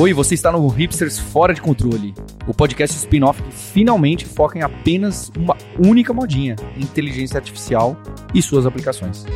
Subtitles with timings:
[0.00, 2.14] Oi, você está no Hipsters Fora de Controle,
[2.46, 7.94] o podcast spin-off que finalmente foca em apenas uma única modinha: inteligência artificial
[8.34, 9.26] e suas aplicações.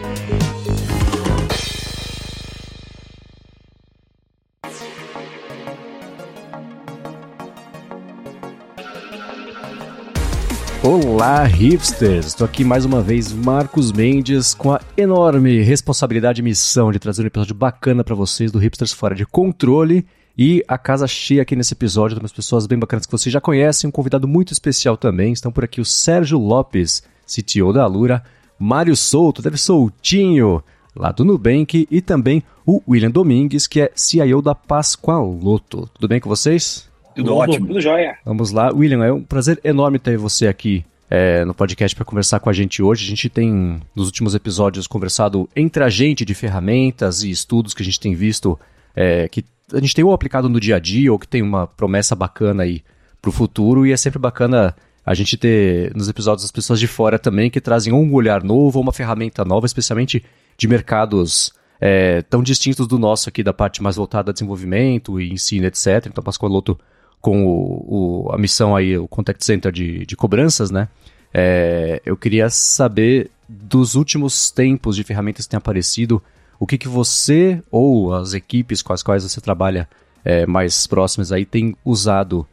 [10.83, 12.29] Olá, hipsters!
[12.29, 17.23] Estou aqui mais uma vez, Marcos Mendes, com a enorme responsabilidade e missão de trazer
[17.23, 20.07] um episódio bacana para vocês do Hipsters Fora de Controle.
[20.37, 23.41] E a casa cheia aqui nesse episódio, de umas pessoas bem bacanas que vocês já
[23.41, 25.33] conhecem, um convidado muito especial também.
[25.33, 28.23] Estão por aqui o Sérgio Lopes, CTO da Alura,
[28.59, 30.63] Mário Souto, deve soltinho,
[30.95, 35.89] lá do Nubank, e também o William Domingues, que é CIO da Pascoaloto.
[35.95, 36.89] Tudo bem com vocês?
[37.15, 38.19] Tudo ótimo, tudo jóia.
[38.25, 38.73] Vamos lá.
[38.73, 42.53] William, é um prazer enorme ter você aqui é, no podcast para conversar com a
[42.53, 43.05] gente hoje.
[43.05, 47.83] A gente tem, nos últimos episódios, conversado entre a gente de ferramentas e estudos que
[47.83, 48.59] a gente tem visto
[48.97, 49.45] é, que
[49.75, 52.63] a gente tem ou aplicado no dia a dia ou que tem uma promessa bacana
[52.63, 52.83] aí
[53.21, 56.87] para o futuro e é sempre bacana a gente ter nos episódios as pessoas de
[56.87, 60.25] fora também que trazem um olhar novo uma ferramenta nova, especialmente
[60.57, 65.33] de mercados é, tão distintos do nosso aqui, da parte mais voltada a desenvolvimento e
[65.33, 66.07] ensino, etc.
[66.07, 66.79] Então, Pascoaloto
[67.21, 70.89] com o, o, a missão aí, o Contact Center de, de cobranças, né?
[71.33, 76.23] É, eu queria saber dos últimos tempos de ferramentas que têm aparecido,
[76.59, 79.89] o que, que você ou as equipes com as quais você trabalha
[80.25, 82.47] é, mais próximas aí tem usado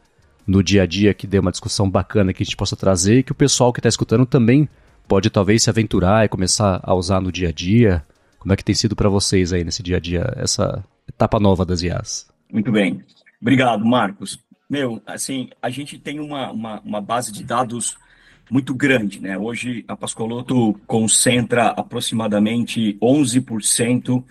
[0.46, 3.22] no dia a dia que dê uma discussão bacana que a gente possa trazer e
[3.22, 4.68] que o pessoal que está escutando também
[5.06, 8.04] pode talvez se aventurar e começar a usar no dia a dia.
[8.38, 11.64] Como é que tem sido para vocês aí nesse dia a dia essa etapa nova
[11.64, 12.28] das IAs?
[12.52, 13.02] Muito bem.
[13.40, 14.38] Obrigado, Marcos.
[14.68, 17.96] Meu, assim, a gente tem uma, uma, uma base de dados
[18.52, 19.38] muito grande, né?
[19.38, 24.22] Hoje a Pascoloto concentra aproximadamente 11%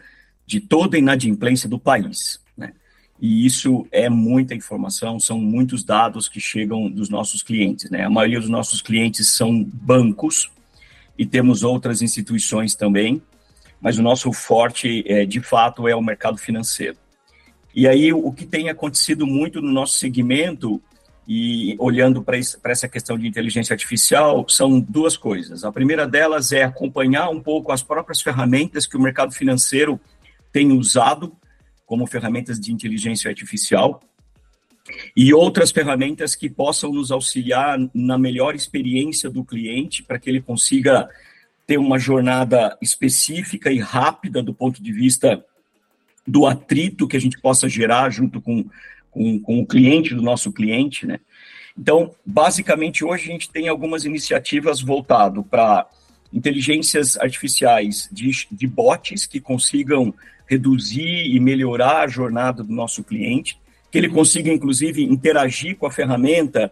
[0.45, 2.71] de toda a inadimplência do país, né?
[3.19, 8.05] E isso é muita informação, são muitos dados que chegam dos nossos clientes, né?
[8.05, 10.51] A maioria dos nossos clientes são bancos
[11.17, 13.23] e temos outras instituições também,
[13.81, 16.95] mas o nosso forte, é, de fato, é o mercado financeiro.
[17.73, 20.79] E aí, o que tem acontecido muito no nosso segmento,
[21.33, 25.63] e olhando para essa questão de inteligência artificial, são duas coisas.
[25.63, 29.97] A primeira delas é acompanhar um pouco as próprias ferramentas que o mercado financeiro
[30.51, 31.33] tem usado
[31.85, 34.01] como ferramentas de inteligência artificial
[35.15, 40.41] e outras ferramentas que possam nos auxiliar na melhor experiência do cliente para que ele
[40.41, 41.07] consiga
[41.65, 45.41] ter uma jornada específica e rápida do ponto de vista
[46.27, 48.65] do atrito que a gente possa gerar junto com,
[49.11, 51.19] com, com o cliente do nosso cliente, né?
[51.77, 55.87] Então, basicamente, hoje a gente tem algumas iniciativas voltado para
[56.33, 60.13] inteligências artificiais de, de bots que consigam
[60.47, 65.91] reduzir e melhorar a jornada do nosso cliente, que ele consiga, inclusive, interagir com a
[65.91, 66.71] ferramenta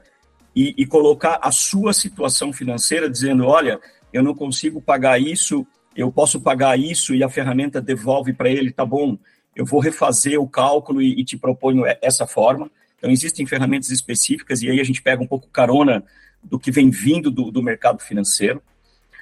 [0.56, 3.80] e, e colocar a sua situação financeira, dizendo: olha,
[4.12, 8.72] eu não consigo pagar isso, eu posso pagar isso, e a ferramenta devolve para ele,
[8.72, 9.18] tá bom,
[9.60, 12.72] eu vou refazer o cálculo e, e te proponho essa forma.
[12.98, 16.02] Então, existem ferramentas específicas, e aí a gente pega um pouco carona
[16.42, 18.64] do que vem vindo do, do mercado financeiro.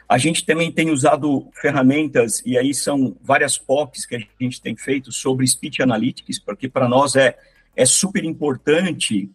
[0.07, 4.75] A gente também tem usado ferramentas, e aí são várias POCs que a gente tem
[4.75, 7.35] feito sobre Speech Analytics, porque para nós é,
[7.75, 9.31] é super importante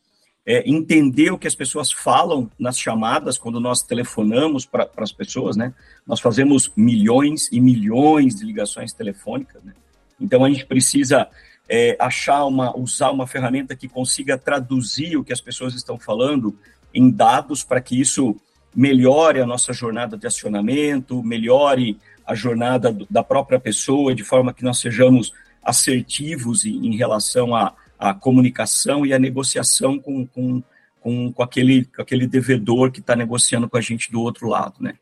[0.46, 5.56] é, entender o que as pessoas falam nas chamadas, quando nós telefonamos para as pessoas,
[5.56, 5.74] né?
[6.06, 9.72] Nós fazemos milhões e milhões de ligações telefônicas, né?
[10.20, 11.28] Então a gente precisa
[11.68, 16.56] é, achar uma, usar uma ferramenta que consiga traduzir o que as pessoas estão falando
[16.94, 18.36] em dados para que isso
[18.74, 24.64] melhore a nossa jornada de acionamento, melhore a jornada da própria pessoa, de forma que
[24.64, 30.62] nós sejamos assertivos em, em relação à, à, comunicação e à negociação com, com,
[31.00, 34.76] com, com, aquele, com aquele devedor que está negociando com a gente do outro lado.
[34.80, 34.94] Né?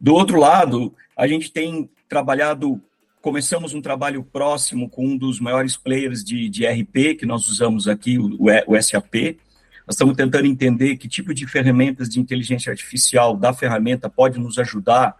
[0.00, 2.80] Do outro lado, a gente tem trabalhado
[3.20, 7.86] começamos um trabalho próximo com um dos maiores players de, de RP que nós usamos
[7.86, 9.38] aqui, o, o SAP.
[9.86, 14.58] Nós estamos tentando entender que tipo de ferramentas de inteligência artificial da ferramenta pode nos
[14.58, 15.14] ajudar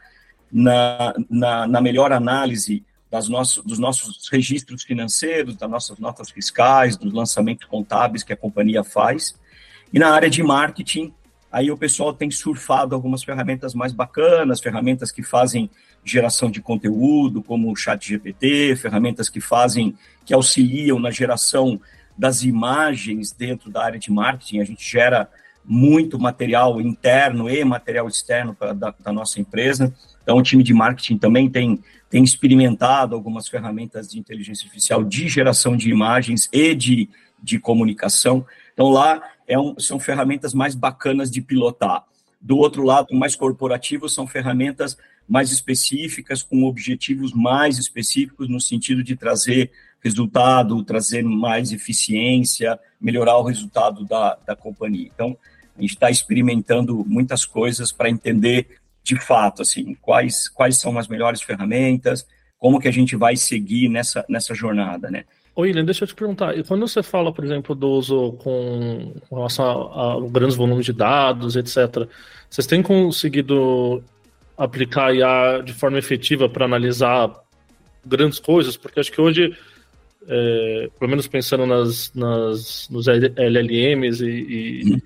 [0.51, 6.97] na, na, na melhor análise das nossos, dos nossos registros financeiros, das nossas notas fiscais,
[6.97, 9.35] dos lançamentos contábeis que a companhia faz.
[9.93, 11.13] E na área de marketing,
[11.51, 15.69] aí o pessoal tem surfado algumas ferramentas mais bacanas, ferramentas que fazem
[16.05, 19.95] geração de conteúdo, como o Chat GPT, ferramentas que fazem,
[20.25, 21.81] que auxiliam na geração
[22.17, 24.61] das imagens dentro da área de marketing.
[24.61, 25.29] A gente gera
[25.65, 29.95] muito material interno e material externo pra, da, da, nossa empresa.
[30.23, 35.29] Então, o time de marketing também tem, tem experimentado algumas ferramentas de inteligência artificial de
[35.29, 37.09] geração de imagens e de,
[37.43, 38.45] de comunicação.
[38.73, 42.05] Então, lá é um, são ferramentas mais bacanas de pilotar.
[42.41, 44.97] Do outro lado, mais corporativos, são ferramentas
[45.31, 49.71] mais específicas, com objetivos mais específicos, no sentido de trazer
[50.03, 55.09] resultado, trazer mais eficiência, melhorar o resultado da, da companhia.
[55.15, 55.37] Então,
[55.79, 61.07] a gente está experimentando muitas coisas para entender de fato, assim, quais, quais são as
[61.07, 62.27] melhores ferramentas,
[62.59, 65.25] como que a gente vai seguir nessa, nessa jornada, né?
[65.55, 69.15] Ô, William, deixa eu te perguntar, e quando você fala, por exemplo, do uso com
[69.31, 72.09] relação a, a grandes volumes de dados, etc.,
[72.49, 74.03] vocês têm conseguido
[74.61, 77.33] aplicar IA de forma efetiva para analisar
[78.05, 78.77] grandes coisas?
[78.77, 79.57] Porque acho que hoje,
[80.29, 85.03] é, pelo menos pensando nas, nas, nos LLMs e, e,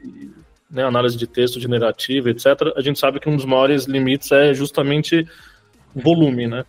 [0.69, 4.53] né, análise de texto generativa, etc., a gente sabe que um dos maiores limites é
[4.53, 5.25] justamente
[5.95, 6.65] volume, né?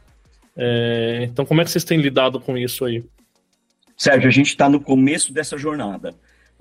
[0.56, 3.04] É, então, como é que vocês têm lidado com isso aí?
[3.98, 6.14] Sérgio, a gente está no começo dessa jornada.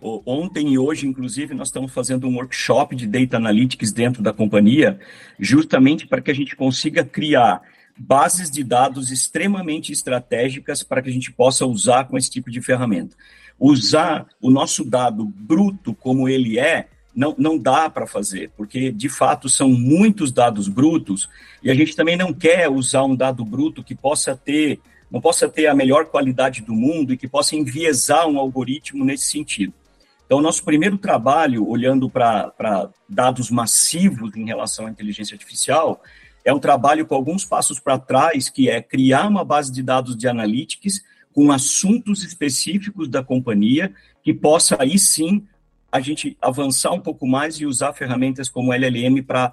[0.07, 5.01] Ontem e hoje, inclusive, nós estamos fazendo um workshop de Data Analytics dentro da companhia,
[5.41, 7.63] justamente para que a gente consiga criar
[7.97, 12.61] bases de dados extremamente estratégicas para que a gente possa usar com esse tipo de
[12.61, 13.17] ferramenta.
[13.59, 19.09] Usar o nosso dado bruto como ele é, não, não dá para fazer, porque de
[19.09, 21.31] fato são muitos dados brutos
[21.63, 24.81] e a gente também não quer usar um dado bruto que possa ter,
[25.11, 29.29] não possa ter a melhor qualidade do mundo e que possa enviesar um algoritmo nesse
[29.31, 29.73] sentido.
[30.27, 36.03] Então, nosso primeiro trabalho, olhando para dados massivos em relação à inteligência artificial,
[36.45, 40.17] é um trabalho com alguns passos para trás, que é criar uma base de dados
[40.17, 43.93] de analytics com assuntos específicos da companhia,
[44.23, 45.47] que possa aí sim
[45.91, 49.53] a gente avançar um pouco mais e usar ferramentas como LLM para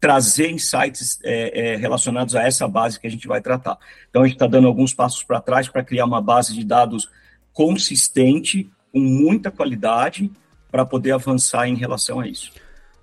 [0.00, 3.76] trazer insights é, é, relacionados a essa base que a gente vai tratar.
[4.08, 7.10] Então, a gente está dando alguns passos para trás para criar uma base de dados
[7.52, 10.30] consistente, com muita qualidade,
[10.70, 12.52] para poder avançar em relação a isso.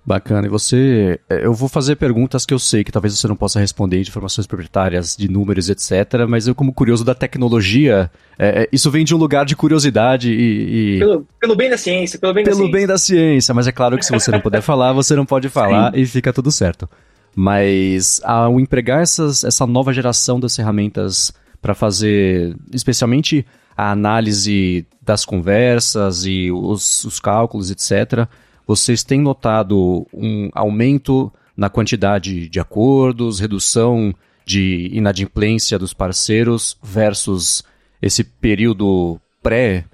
[0.06, 0.46] Bacana.
[0.46, 1.18] E você.
[1.28, 4.08] É, eu vou fazer perguntas que eu sei que talvez você não possa responder de
[4.08, 6.24] informações proprietárias, de números, etc.
[6.28, 10.30] Mas eu, como curioso da tecnologia, é, é, isso vem de um lugar de curiosidade
[10.30, 10.94] e.
[10.94, 10.98] e...
[11.00, 12.78] Pelo, pelo, bem da ciência, pelo bem pelo da ciência.
[12.78, 15.48] bem da ciência, mas é claro que se você não puder falar, você não pode
[15.48, 16.00] falar Sim.
[16.00, 16.88] e fica tudo certo.
[17.34, 23.44] Mas ao empregar essas, essa nova geração das ferramentas para fazer, especialmente
[23.76, 28.28] a análise das conversas e os, os cálculos, etc
[28.66, 34.12] vocês têm notado um aumento na quantidade de acordos, redução
[34.44, 37.62] de inadimplência dos parceiros versus
[38.02, 39.84] esse período pré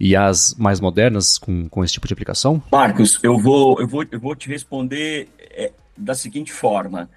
[0.00, 2.62] e as mais modernas com, com esse tipo de aplicação?
[2.72, 7.08] Marcos, eu vou, eu vou, eu vou te responder é, da seguinte forma.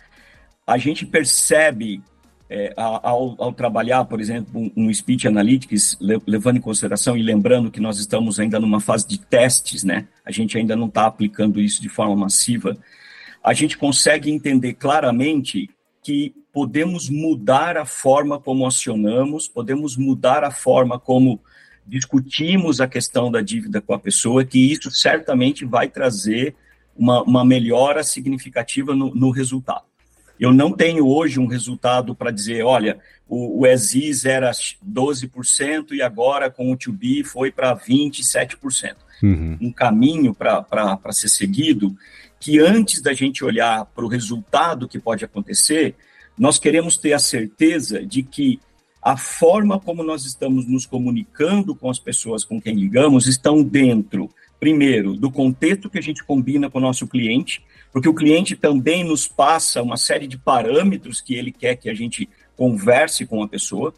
[0.67, 2.01] A gente percebe
[2.49, 7.79] é, ao, ao, trabalhar, por exemplo, um, speech analytics, levando em consideração e lembrando que
[7.79, 10.07] nós estamos ainda numa fase de testes, né?
[10.23, 12.77] A gente ainda não está aplicando isso de forma massiva.
[13.43, 15.69] A gente consegue entender claramente
[16.03, 21.41] que podemos mudar a forma como acionamos, podemos mudar a forma como
[21.85, 26.55] discutimos a questão da dívida com a pessoa, que isso certamente vai trazer
[26.95, 29.83] uma, uma melhora significativa no, no resultado.
[30.39, 36.01] Eu não tenho hoje um resultado para dizer, olha, o, o ESIS era 12% e
[36.01, 38.95] agora com o 2B foi para 27%.
[39.23, 39.57] Uhum.
[39.61, 41.95] Um caminho para ser seguido
[42.39, 45.95] que antes da gente olhar para o resultado que pode acontecer,
[46.37, 48.59] nós queremos ter a certeza de que
[49.01, 54.29] a forma como nós estamos nos comunicando com as pessoas com quem ligamos estão dentro,
[54.59, 57.63] primeiro, do contexto que a gente combina com o nosso cliente,
[57.95, 61.93] porque o cliente também nos passa uma série de parâmetros que ele quer que a
[61.93, 63.93] gente converse com a pessoa.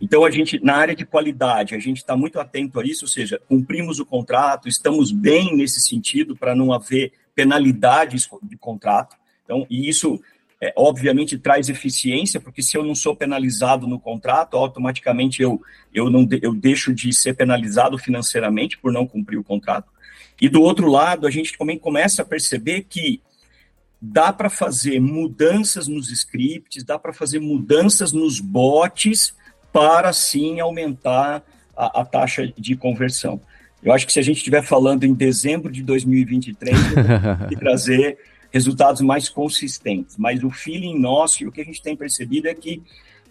[0.00, 3.08] Então, a gente, na área de qualidade, a gente está muito atento a isso, ou
[3.08, 9.14] seja, cumprimos o contrato, estamos bem nesse sentido para não haver penalidades de contrato.
[9.44, 10.20] Então, e isso,
[10.60, 15.62] é, obviamente, traz eficiência, porque se eu não sou penalizado no contrato, automaticamente eu,
[15.94, 19.88] eu, não, eu deixo de ser penalizado financeiramente por não cumprir o contrato.
[20.40, 23.22] E do outro lado, a gente também começa a perceber que
[24.00, 29.34] dá para fazer mudanças nos scripts, dá para fazer mudanças nos bots
[29.72, 31.42] para sim aumentar
[31.76, 33.40] a, a, taxa de conversão.
[33.82, 36.76] Eu acho que se a gente estiver falando em dezembro de 2023,
[37.48, 38.18] de trazer
[38.50, 40.16] resultados mais consistentes.
[40.16, 42.82] Mas o feeling nosso e o que a gente tem percebido é que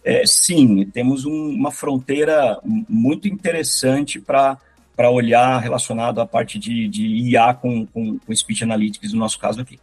[0.03, 4.57] é, sim, temos um, uma fronteira muito interessante para
[4.95, 9.37] para olhar relacionado à parte de, de IA com, com, com Speech Analytics, no nosso
[9.37, 9.77] caso aqui.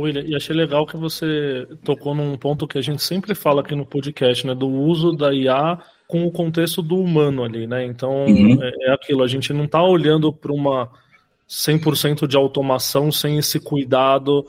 [0.00, 3.74] William, e achei legal que você tocou num ponto que a gente sempre fala aqui
[3.74, 4.54] no podcast, né?
[4.54, 7.84] Do uso da IA com o contexto do humano ali, né?
[7.84, 8.62] Então, uhum.
[8.62, 10.90] é, é, aquilo, a gente não está olhando para uma
[11.48, 14.46] 100% de automação sem esse cuidado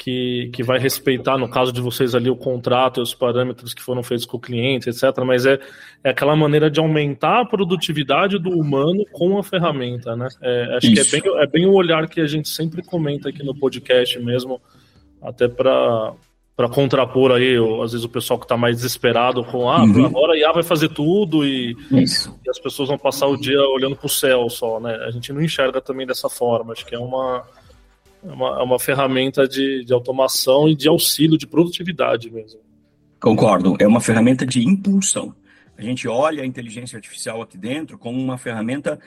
[0.00, 3.82] que, que vai respeitar, no caso de vocês ali, o contrato e os parâmetros que
[3.82, 5.02] foram feitos com o cliente, etc.
[5.26, 5.60] Mas é,
[6.02, 10.28] é aquela maneira de aumentar a produtividade do humano com a ferramenta, né?
[10.40, 11.10] É, acho Isso.
[11.10, 14.18] que é bem, é bem o olhar que a gente sempre comenta aqui no podcast
[14.20, 14.58] mesmo,
[15.22, 16.14] até para
[16.60, 20.04] para contrapor aí, às vezes, o pessoal que está mais desesperado com ah, uhum.
[20.04, 22.04] agora a IA vai fazer tudo e, e,
[22.50, 24.94] as pessoas vão passar o dia olhando para o céu só, né?
[25.06, 26.74] A gente não enxerga também dessa forma.
[26.74, 27.44] Acho que é uma,
[28.22, 32.60] é uma, é uma ferramenta de, de automação e de auxílio, de produtividade mesmo.
[33.18, 35.34] Concordo, é uma ferramenta de impulsão.
[35.78, 39.00] A gente olha a inteligência artificial aqui dentro como uma ferramenta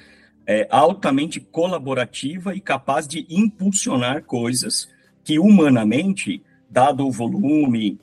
[0.47, 4.91] é, altamente colaborativa e capaz de impulsionar coisas
[5.23, 7.97] que humanamente, dado o volume,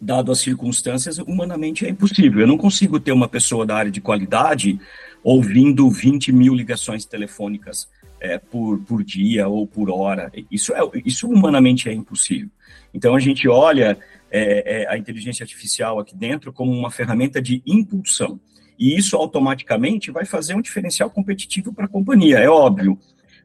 [0.00, 2.40] dado as circunstâncias, humanamente é impossível.
[2.40, 4.78] Eu não consigo ter uma pessoa da área de qualidade
[5.22, 7.88] ouvindo 20 mil ligações telefônicas
[8.20, 10.30] é, por, por dia ou por hora.
[10.50, 12.48] Isso, é, isso humanamente é impossível.
[12.94, 13.98] Então a gente olha
[14.30, 18.40] é, é, a inteligência artificial aqui dentro como uma ferramenta de impulsão.
[18.78, 22.96] E isso automaticamente vai fazer um diferencial competitivo para a companhia, é óbvio.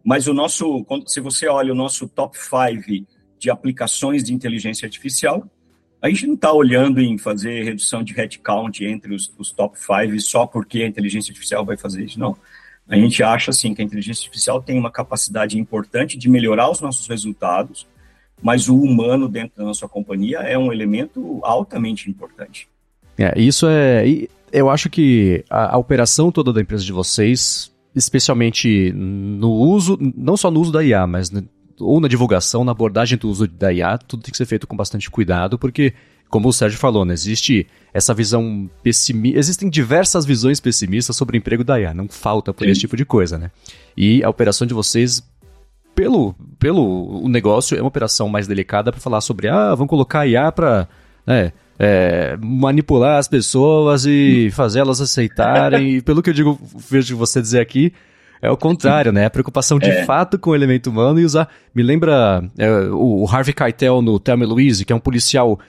[0.03, 3.07] Mas o nosso, se você olha o nosso top 5
[3.39, 5.47] de aplicações de inteligência artificial,
[6.01, 10.19] a gente não está olhando em fazer redução de headcount entre os, os top 5
[10.19, 12.35] só porque a inteligência artificial vai fazer isso, não.
[12.87, 16.81] A gente acha, assim, que a inteligência artificial tem uma capacidade importante de melhorar os
[16.81, 17.87] nossos resultados,
[18.41, 22.67] mas o humano dentro da nossa companhia é um elemento altamente importante.
[23.17, 24.03] É, isso é...
[24.51, 30.35] Eu acho que a, a operação toda da empresa de vocês, especialmente no uso, não
[30.35, 31.31] só no uso da IA, mas
[31.79, 34.75] ou na divulgação, na abordagem do uso da IA, tudo tem que ser feito com
[34.75, 35.93] bastante cuidado, porque
[36.29, 39.37] como o Sérgio falou, né, existe essa visão pessimista.
[39.37, 42.71] Existem diversas visões pessimistas sobre o emprego da IA, não falta por Sim.
[42.71, 43.51] esse tipo de coisa, né?
[43.95, 45.21] E a operação de vocês,
[45.93, 50.21] pelo, pelo o negócio, é uma operação mais delicada para falar sobre, ah, vamos colocar
[50.21, 50.87] a IA para
[51.25, 55.97] né, é, manipular as pessoas e fazê-las aceitarem.
[55.97, 57.93] e pelo que eu digo, vejo você dizer aqui,
[58.41, 59.25] é o contrário, né?
[59.25, 60.03] A preocupação de é.
[60.03, 61.49] fato com o elemento humano e usar.
[61.73, 65.59] Me lembra é, o Harvey Keitel no Thelma Louise, que é um policial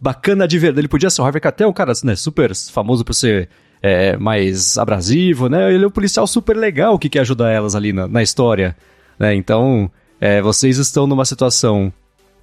[0.00, 0.76] bacana de ver.
[0.76, 3.50] Ele podia ser o Harvey Keitel, um cara né, super famoso por ser
[3.82, 5.70] é, mais abrasivo, né?
[5.70, 8.74] Ele é um policial super legal que quer ajudar elas ali na, na história,
[9.18, 9.34] né?
[9.34, 11.92] Então, é, vocês estão numa situação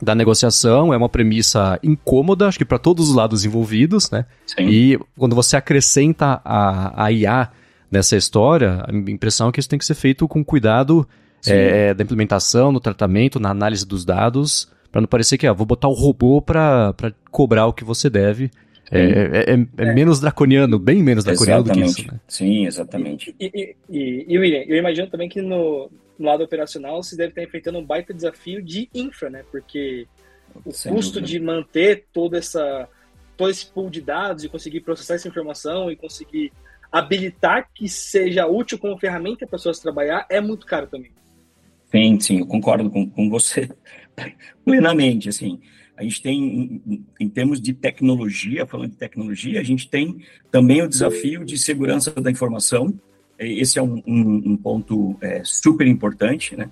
[0.02, 4.26] da negociação, é uma premissa incômoda, acho que para todos os lados envolvidos, né?
[4.48, 4.68] Sim.
[4.68, 7.50] E quando você acrescenta a, a IA
[7.90, 11.08] nessa história, a impressão é que isso tem que ser feito com cuidado
[11.46, 15.66] é, da implementação, no tratamento, na análise dos dados, para não parecer que, ah, vou
[15.66, 16.94] botar o robô para
[17.30, 18.52] cobrar o que você deve.
[18.92, 21.90] É, é, é, é, menos draconiano, bem menos draconiano exatamente.
[21.90, 22.12] do que isso.
[22.12, 22.20] Né?
[22.28, 23.36] Sim, exatamente.
[23.40, 25.90] E, e, e, e, William, eu imagino também que no,
[26.22, 29.44] no, lado operacional você deve estar enfrentando um baita desafio de infra, né?
[29.52, 30.08] Porque
[30.66, 31.28] o Sem custo dúvida.
[31.28, 32.88] de manter toda essa,
[33.38, 36.52] todo esse pool de dados e conseguir processar essa informação e conseguir
[36.92, 41.12] habilitar que seja útil como ferramenta para as pessoas trabalhar é muito caro também.
[41.92, 43.70] Sim, sim, eu concordo com, com você
[44.64, 45.60] plenamente, assim.
[45.96, 50.82] A gente tem, em, em, termos de tecnologia, falando de tecnologia, a gente tem também
[50.82, 52.94] o desafio de segurança da informação.
[53.48, 56.70] Esse é um, um, um ponto é, super importante, né?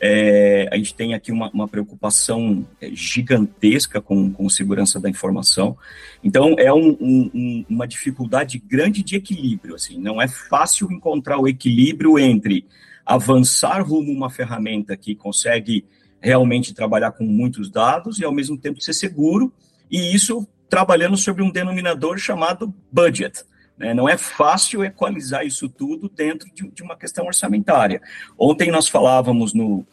[0.00, 5.76] É, a gente tem aqui uma, uma preocupação é, gigantesca com, com segurança da informação.
[6.22, 9.74] Então, é um, um, uma dificuldade grande de equilíbrio.
[9.74, 12.64] Assim, não é fácil encontrar o equilíbrio entre
[13.04, 15.84] avançar rumo a uma ferramenta que consegue
[16.20, 19.52] realmente trabalhar com muitos dados e, ao mesmo tempo, ser seguro,
[19.90, 23.42] e isso trabalhando sobre um denominador chamado budget.
[23.78, 23.94] Né?
[23.94, 28.02] Não é fácil equalizar isso tudo dentro de, de, uma questão orçamentária.
[28.36, 29.86] Ontem nós falávamos no,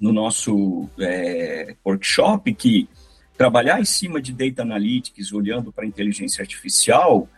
[0.00, 2.88] no nosso é, workshop que
[3.36, 7.28] trabalhar em cima de data analytics, olhando para inteligência artificial,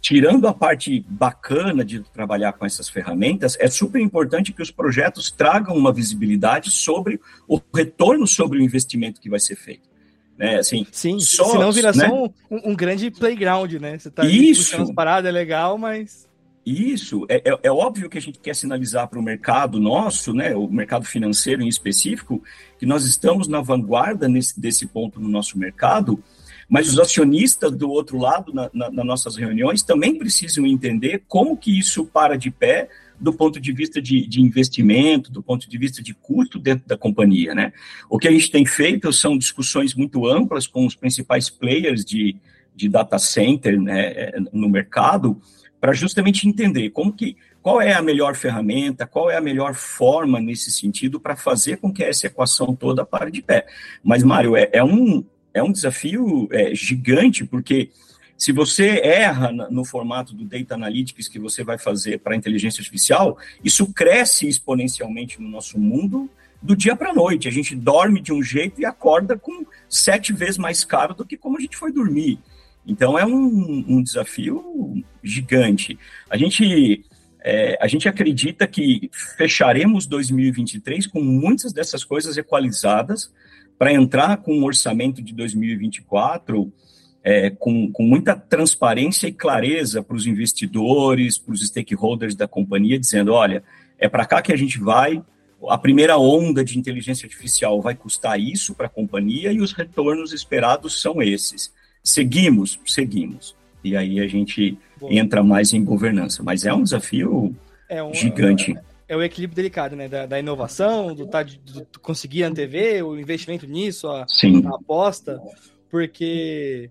[0.00, 5.30] tirando a parte bacana de trabalhar com essas ferramentas, é super importante que os projetos
[5.30, 9.93] tragam uma visibilidade sobre o retorno sobre o investimento que vai ser feito.
[10.38, 10.56] Né?
[10.56, 12.08] Assim, Sim, só, senão vira né?
[12.08, 13.98] só um, um, grande playground, né?
[13.98, 14.70] Você tá Isso.
[14.70, 16.28] puxando paradas, é legal, mas...
[16.66, 20.56] Isso, é, é, é, óbvio que a gente quer sinalizar para o mercado nosso, né,
[20.56, 22.42] o mercado financeiro em específico,
[22.78, 26.18] que nós estamos na vanguarda nesse, desse ponto no nosso mercado,
[26.66, 31.54] mas os acionistas do outro lado, na, na, nas nossas reuniões, também precisam entender como
[31.54, 35.78] que isso para de pé do ponto de vista de, de, investimento, do ponto de
[35.78, 37.72] vista de custo dentro da companhia, né?
[38.08, 42.36] O que a gente tem feito são discussões muito amplas com os principais players de,
[42.74, 45.40] de data center né, no mercado,
[45.80, 50.38] para justamente entender como que qual é a melhor ferramenta, qual é a melhor forma
[50.38, 53.66] nesse sentido para fazer com que essa equação toda pare de pé.
[54.02, 57.90] Mas, Mário, é, é um, é um desafio é, gigante, porque
[58.36, 63.38] se você erra no formato do Data Analytics que você vai fazer para inteligência artificial,
[63.62, 66.28] isso cresce exponencialmente no nosso mundo
[66.60, 67.46] do dia para a noite.
[67.46, 71.36] A gente dorme de um jeito e acorda com sete vezes mais caro do que
[71.36, 72.38] como a gente foi dormir.
[72.86, 75.98] Então é um, um desafio gigante.
[76.28, 77.04] A gente,
[77.42, 83.32] é, a gente acredita que fecharemos 2023 com muitas dessas coisas equalizadas
[83.78, 86.72] para entrar com um orçamento de 2024
[87.24, 92.98] é, com, com muita transparência e clareza para os investidores, para os stakeholders da companhia,
[92.98, 93.64] dizendo: olha,
[93.98, 95.22] é para cá que a gente vai.
[95.66, 100.34] A primeira onda de inteligência artificial vai custar isso para a companhia e os retornos
[100.34, 101.72] esperados são esses.
[102.02, 103.56] Seguimos, seguimos.
[103.82, 105.08] E aí a gente Bom.
[105.10, 106.42] entra mais em governança.
[106.42, 107.56] Mas é um desafio
[107.88, 108.76] é um, gigante.
[109.08, 110.06] É, é o equilíbrio delicado, né?
[110.06, 115.40] Da, da inovação, do, tá, do, do, conseguir antever, o investimento nisso, a, a aposta,
[115.88, 116.90] porque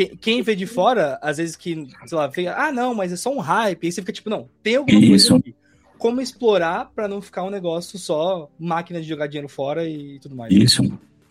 [0.00, 3.16] quem, quem, vê de fora, às vezes que, sei lá, vê, ah, não, mas é
[3.16, 5.30] só um hype, aí você fica tipo, não, tem alguma Isso.
[5.30, 5.54] coisa aqui.
[5.98, 10.34] Como explorar para não ficar um negócio só máquina de jogar dinheiro fora e tudo
[10.34, 10.50] mais.
[10.50, 10.82] Isso,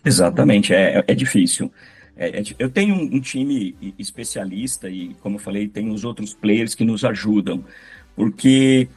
[0.04, 1.72] exatamente, é, é difícil.
[2.16, 6.32] É, é, eu tenho um, um, time especialista e, como eu falei, tem os outros
[6.32, 7.64] players que nos ajudam,
[8.14, 8.88] porque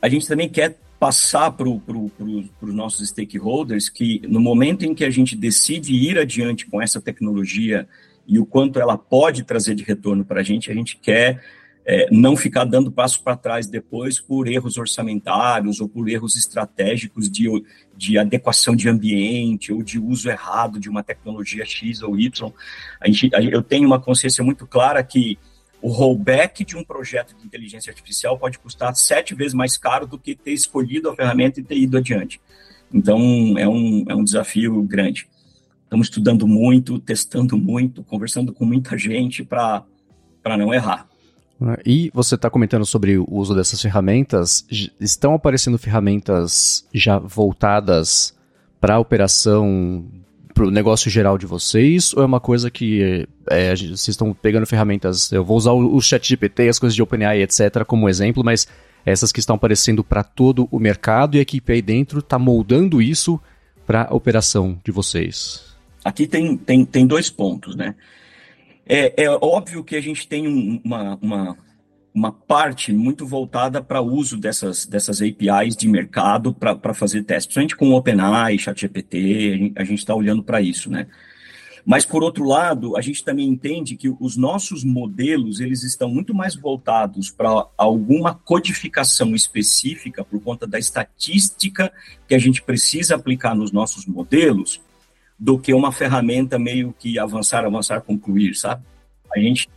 [0.00, 4.94] a gente também quer passar para pro, pro, os nossos stakeholders que no momento em
[4.94, 7.88] que a gente decide ir adiante com essa tecnologia
[8.26, 11.42] e o quanto ela pode trazer de retorno para a gente, a gente quer
[11.84, 17.28] é, não ficar dando passo para trás depois por erros orçamentários ou por erros estratégicos
[17.30, 17.48] de,
[17.96, 22.52] de adequação de ambiente ou de uso errado de uma tecnologia X ou Y.
[23.00, 25.38] A gente, eu tenho uma consciência muito clara que
[25.80, 30.16] o rollback de um projeto de inteligência artificial pode custar sete vezes mais caro do
[30.16, 32.40] que ter escolhido a ferramenta e ter ido adiante.
[32.94, 33.18] Então,
[33.58, 35.26] é um, é um desafio grande.
[35.92, 39.84] Estamos estudando muito, testando muito, conversando com muita gente para
[40.56, 41.06] não errar.
[41.60, 41.76] Né?
[41.84, 44.64] E você está comentando sobre o uso dessas ferramentas.
[44.98, 48.34] Estão aparecendo ferramentas já voltadas
[48.80, 50.06] para a operação,
[50.54, 52.14] para o negócio geral de vocês?
[52.14, 55.30] Ou é uma coisa que é, vocês estão pegando ferramentas?
[55.30, 58.66] Eu vou usar o, o ChatGPT, as coisas de OpenAI, etc., como exemplo, mas
[59.04, 63.02] essas que estão aparecendo para todo o mercado e a equipe aí dentro está moldando
[63.02, 63.38] isso
[63.86, 65.70] para a operação de vocês?
[66.04, 67.94] Aqui tem, tem, tem dois pontos, né?
[68.86, 71.56] É, é óbvio que a gente tem uma, uma,
[72.12, 77.54] uma parte muito voltada para o uso dessas, dessas APIs de mercado para fazer testes.
[77.54, 81.06] Principalmente com OpenAI, ChatGPT, a gente está olhando para isso, né?
[81.84, 86.32] Mas, por outro lado, a gente também entende que os nossos modelos, eles estão muito
[86.32, 91.92] mais voltados para alguma codificação específica por conta da estatística
[92.28, 94.80] que a gente precisa aplicar nos nossos modelos,
[95.42, 98.84] do que uma ferramenta meio que avançar, avançar, concluir, sabe?
[99.34, 99.68] A gente,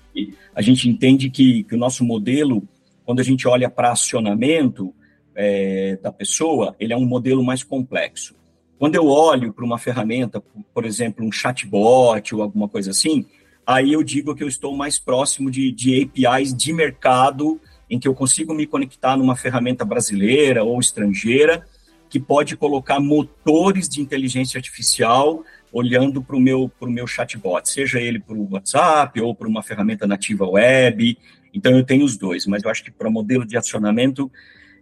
[0.53, 2.61] a gente entende que, que o nosso modelo,
[3.03, 4.93] quando a gente olha para acionamento
[5.33, 8.35] é, da pessoa, ele é um modelo mais complexo.
[8.77, 10.39] Quando eu olho para uma ferramenta,
[10.71, 13.25] por exemplo, um chatbot ou alguma coisa assim,
[13.65, 18.07] aí eu digo que eu estou mais próximo de, de APIs de mercado, em que
[18.07, 21.65] eu consigo me conectar numa ferramenta brasileira ou estrangeira,
[22.09, 28.17] que pode colocar motores de inteligência artificial olhando para o meu, meu chatbot, seja ele
[28.17, 31.17] para o WhatsApp ou para uma ferramenta nativa web.
[31.53, 34.31] Então, eu tenho os dois, mas eu acho que para modelo de acionamento,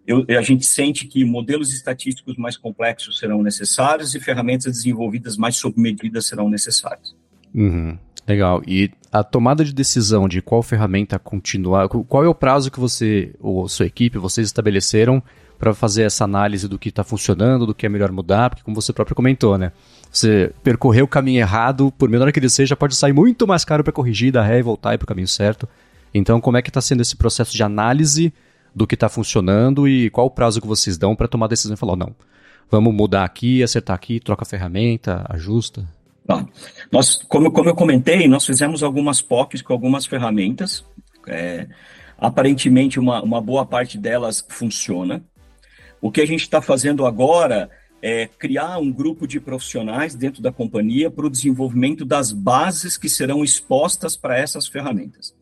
[0.05, 5.55] eu, a gente sente que modelos estatísticos mais complexos serão necessários e ferramentas desenvolvidas mais
[5.55, 7.15] sob medida serão necessárias.
[7.55, 7.97] Uhum.
[8.27, 8.61] Legal.
[8.67, 13.33] E a tomada de decisão de qual ferramenta continuar, qual é o prazo que você
[13.39, 15.21] ou sua equipe, vocês estabeleceram
[15.63, 18.75] para fazer essa análise do que está funcionando, do que é melhor mudar, porque como
[18.75, 19.71] você próprio comentou, né?
[20.11, 23.81] Você percorreu o caminho errado, por menor que ele seja, pode sair muito mais caro
[23.81, 25.65] para corrigir, dar ré e voltar para o caminho certo.
[26.13, 28.33] Então, como é que está sendo esse processo de análise
[28.75, 31.75] do que está funcionando e qual o prazo que vocês dão para tomar a decisão
[31.75, 32.13] e falar, não,
[32.69, 35.87] vamos mudar aqui, acertar aqui, troca a ferramenta, ajusta?
[36.91, 40.83] Nós, como, como eu comentei, nós fizemos algumas POCs com algumas ferramentas.
[41.25, 41.67] É,
[42.17, 45.23] aparentemente, uma, uma boa parte delas funciona.
[46.03, 47.69] O que a gente está fazendo agora
[48.01, 53.07] é, criar um grupo de profissionais dentro da companhia para o desenvolvimento das bases que
[53.07, 55.33] serão expostas para essas ferramentas.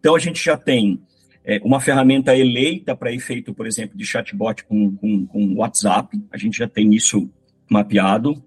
[0.00, 1.00] Então, a gente já tem
[1.44, 6.36] é, uma ferramenta eleita para efeito, por exemplo, de chatbot com, com, com WhatsApp, a
[6.36, 7.30] gente já tem isso
[7.70, 8.42] mapeado.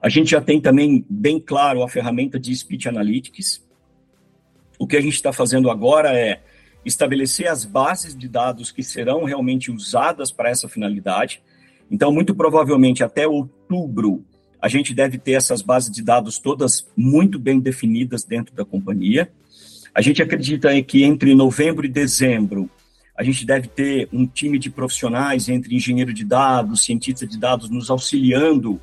[0.00, 3.62] A gente já tem também bem claro a ferramenta de Speech Analytics.
[4.78, 6.40] O que a gente está fazendo agora é
[6.84, 11.42] estabelecer as bases de dados que serão realmente usadas para essa finalidade.
[11.90, 14.24] Então, muito provavelmente até outubro,
[14.60, 19.30] a gente deve ter essas bases de dados todas muito bem definidas dentro da companhia.
[19.94, 22.70] A gente acredita que entre novembro e dezembro
[23.14, 27.68] a gente deve ter um time de profissionais entre engenheiro de dados, cientista de dados,
[27.68, 28.80] nos auxiliando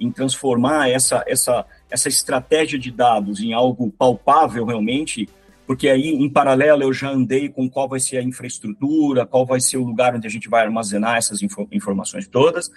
[0.00, 5.28] em transformar essa, essa, essa estratégia de dados em algo palpável realmente,
[5.68, 9.60] porque aí, em paralelo, eu já andei com qual vai ser a infraestrutura, qual vai
[9.60, 12.70] ser o lugar onde a gente vai armazenar essas info informações todas,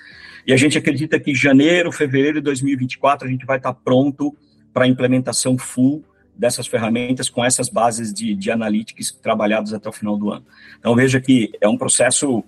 [0.46, 4.36] e a gente acredita que janeiro, fevereiro de 2024 a gente vai estar pronto
[4.74, 6.04] para a implementação full
[6.36, 10.46] dessas ferramentas com essas bases de, de analytics trabalhadas até o final do ano.
[10.78, 12.44] Então veja que é um processo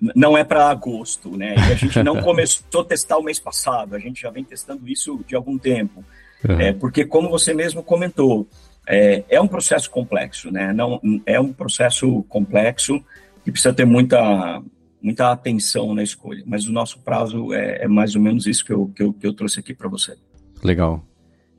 [0.00, 1.54] não é para agosto, né?
[1.54, 4.88] E a gente não começou a testar o mês passado, a gente já vem testando
[4.88, 6.02] isso de algum tempo.
[6.48, 6.60] Uhum.
[6.60, 8.46] É, porque, como você mesmo comentou,
[8.86, 10.72] é, é, um processo complexo, né?
[10.72, 13.02] Não, é um processo complexo
[13.44, 14.62] que precisa ter muita,
[15.02, 16.42] muita atenção na escolha.
[16.46, 19.26] Mas o nosso prazo é, é mais ou menos isso que eu, que eu, que
[19.26, 20.16] eu trouxe aqui para você.
[20.62, 21.04] Legal.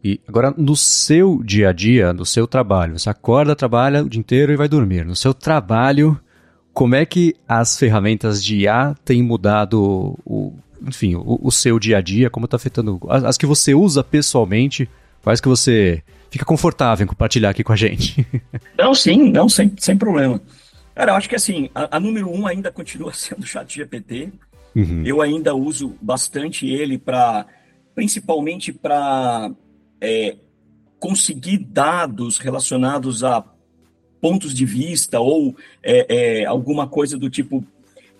[0.04, 4.20] E agora, no seu dia a dia, no seu trabalho, você acorda, trabalha o dia
[4.20, 5.06] inteiro e vai dormir.
[5.06, 6.20] No seu trabalho,
[6.74, 10.54] como é que as ferramentas de IA têm mudado o,
[10.86, 12.30] enfim, o, o seu dia a dia?
[12.30, 14.90] Como está afetando as, as, que você usa pessoalmente?
[15.24, 18.26] Quais que você fica confortável em compartilhar aqui com a gente?
[18.78, 20.42] Não, sim, não, sem, sem problema.
[20.94, 24.32] Cara, eu acho que assim, a, a número um ainda continua sendo o chat GPT.
[24.76, 25.04] Uhum.
[25.06, 27.46] Eu ainda uso bastante ele para,
[27.96, 29.52] principalmente para
[30.00, 30.38] é,
[31.00, 33.44] conseguir dados relacionados a
[34.22, 37.64] pontos de vista ou é, é, alguma coisa do tipo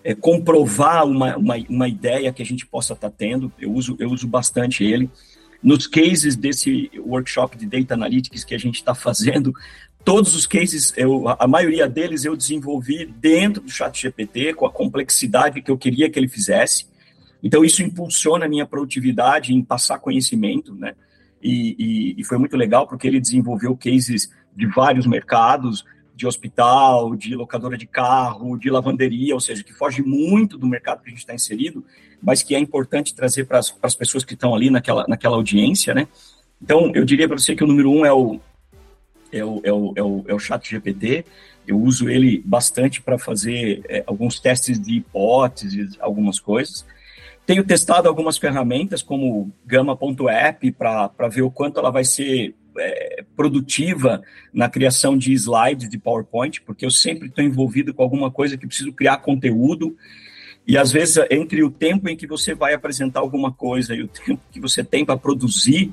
[0.04, 3.52] é, comprovar uma, uma, uma, ideia que a gente possa estar tá tendo.
[3.58, 5.10] Eu uso, eu uso bastante ele.
[5.62, 9.52] Nos cases desse workshop de Data Analytics que a gente está fazendo,
[10.04, 14.70] todos os cases, eu, a maioria deles eu desenvolvi dentro do chat GPT, com a
[14.70, 16.86] complexidade que eu queria que ele fizesse.
[17.42, 20.94] Então, isso impulsiona a minha produtividade em passar conhecimento, né?
[21.42, 27.14] e, e, e foi muito legal porque ele desenvolveu cases de vários mercados, de hospital,
[27.14, 31.10] de locadora de carro, de lavanderia, ou seja, que foge muito do mercado que a
[31.10, 31.84] gente está inserido,
[32.22, 36.08] mas que é importante trazer para as pessoas que estão ali naquela, naquela audiência, né?
[36.60, 38.40] Então, eu diria para você que o número um é o,
[39.32, 41.24] é o, é o, é o, é o chat GPT,
[41.66, 46.84] eu uso ele bastante para fazer é, alguns testes de hipóteses, algumas coisas.
[47.44, 54.22] Tenho testado algumas ferramentas, como Gama.app, para ver o quanto ela vai ser é, produtiva
[54.52, 58.66] na criação de slides de PowerPoint, porque eu sempre estou envolvido com alguma coisa que
[58.66, 59.96] preciso criar conteúdo.
[60.68, 64.06] E às vezes, entre o tempo em que você vai apresentar alguma coisa e o
[64.06, 65.90] tempo que você tem para produzir,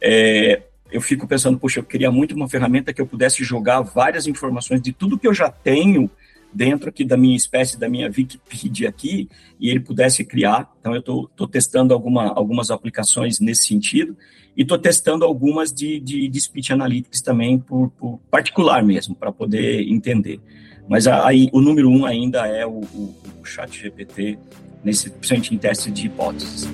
[0.00, 4.26] é, eu fico pensando, poxa, eu queria muito uma ferramenta que eu pudesse jogar várias
[4.26, 6.10] informações de tudo que eu já tenho
[6.50, 9.28] dentro aqui da minha espécie, da minha Wikipedia aqui,
[9.60, 10.72] e ele pudesse criar.
[10.80, 14.16] Então, eu estou testando alguma, algumas aplicações nesse sentido,
[14.56, 19.30] e estou testando algumas de, de, de, Speech Analytics também, por, por particular mesmo, para
[19.30, 20.40] poder entender.
[20.88, 24.38] Mas aí, o número um ainda é o, o, o chat GPT,
[24.82, 26.66] nesse, principalmente em teste de hipóteses.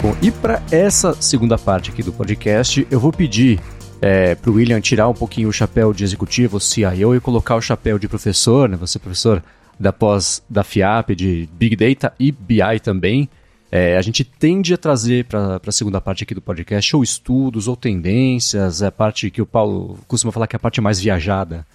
[0.00, 3.58] Bom, e para essa segunda parte aqui do podcast, eu vou pedir
[4.00, 7.60] é, para o William tirar um pouquinho o chapéu de executivo, CIO, e colocar o
[7.60, 8.76] chapéu de professor, né?
[8.76, 9.42] Você professor
[9.82, 13.28] da pós da FIAP, de Big Data e BI também.
[13.70, 17.68] É, a gente tende a trazer para a segunda parte aqui do podcast ou estudos
[17.68, 21.00] ou tendências, é a parte que o Paulo costuma falar que é a parte mais
[21.00, 21.66] viajada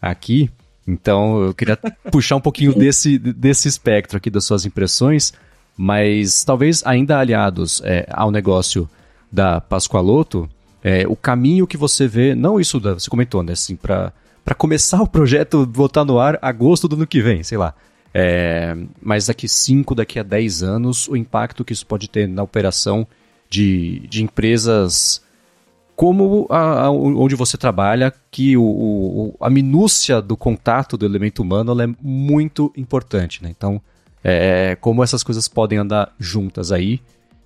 [0.00, 0.50] aqui.
[0.86, 1.76] Então eu queria
[2.12, 5.32] puxar um pouquinho desse, desse espectro aqui das suas impressões
[5.78, 8.90] mas talvez ainda aliados é, ao negócio
[9.30, 10.50] da Pascoaloto,
[10.82, 14.12] é, o caminho que você vê, não isso da, você comentou, né, assim, para
[14.54, 17.74] começar o projeto, botar no ar agosto do ano que vem, sei lá.
[18.12, 22.42] É, mas daqui 5, daqui a 10 anos, o impacto que isso pode ter na
[22.42, 23.06] operação
[23.50, 25.22] de, de empresas
[25.94, 31.42] como a, a, onde você trabalha, que o, o, a minúcia do contato do elemento
[31.42, 33.42] humano é muito importante.
[33.42, 33.50] Né?
[33.50, 33.82] Então,
[34.22, 37.00] é, como essas coisas podem andar juntas aí.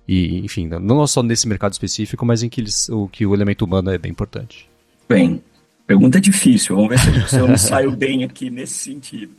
[0.07, 3.65] E, enfim, não só nesse mercado específico, mas em que, eles, o, que o elemento
[3.65, 4.69] humano é bem importante.
[5.09, 5.41] Bem,
[5.85, 6.75] pergunta difícil.
[6.75, 9.35] Vamos ver se, se eu não saio bem aqui nesse sentido.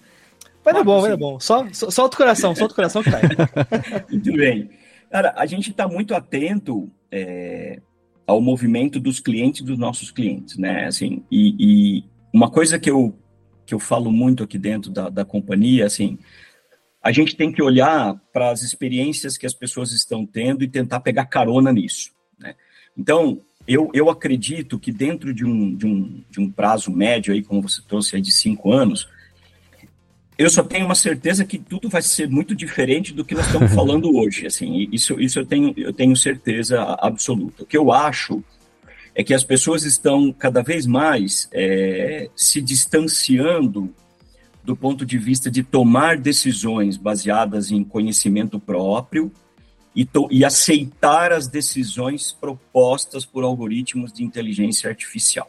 [0.65, 1.39] Vai dar bom, vai dar bom.
[1.39, 3.23] Só, só, solta o coração, solta o coração que vai.
[4.11, 4.71] Muito bem.
[5.11, 7.81] Cara, a gente está muito atento é,
[8.27, 10.87] ao movimento dos clientes dos nossos clientes, né?
[10.87, 11.55] Assim, e,
[12.01, 13.17] e, uma coisa que eu,
[13.65, 16.19] que eu falo muito aqui dentro da, da companhia, assim,
[17.01, 20.99] a gente tem que olhar para as experiências que as pessoas estão tendo e tentar
[20.99, 22.57] pegar carona nisso, né?
[22.97, 27.43] Então, eu, eu acredito que dentro de um, de, um, de um prazo médio, aí,
[27.43, 29.09] como você trouxe aí, de cinco anos,
[30.37, 33.73] eu só tenho uma certeza que tudo vai ser muito diferente do que nós estamos
[33.75, 34.47] falando hoje.
[34.47, 37.63] Assim, isso, isso eu, tenho, eu tenho certeza absoluta.
[37.63, 38.43] O que eu acho
[39.15, 43.95] é que as pessoas estão cada vez mais é, se distanciando
[44.65, 49.31] do ponto de vista de tomar decisões baseadas em conhecimento próprio
[49.95, 55.49] e, e aceitar as decisões propostas por algoritmos de inteligência artificial.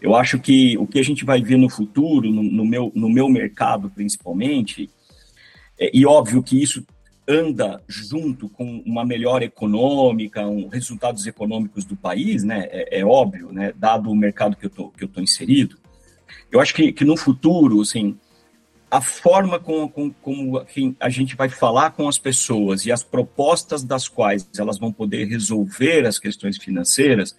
[0.00, 3.08] Eu acho que o que a gente vai ver no futuro, no, no meu, no
[3.08, 4.90] meu mercado principalmente,
[5.78, 6.84] é, e óbvio que isso
[7.26, 12.66] anda junto com uma melhor econômica, um, resultados econômicos do país, né?
[12.70, 13.72] É, é óbvio, né?
[13.76, 15.78] Dado o mercado que eu tô, que eu tô inserido,
[16.50, 18.18] eu acho que, que no futuro, assim,
[18.92, 20.62] a forma com, com, como
[21.00, 25.24] a gente vai falar com as pessoas e as propostas das quais elas vão poder
[25.24, 27.34] resolver as questões financeiras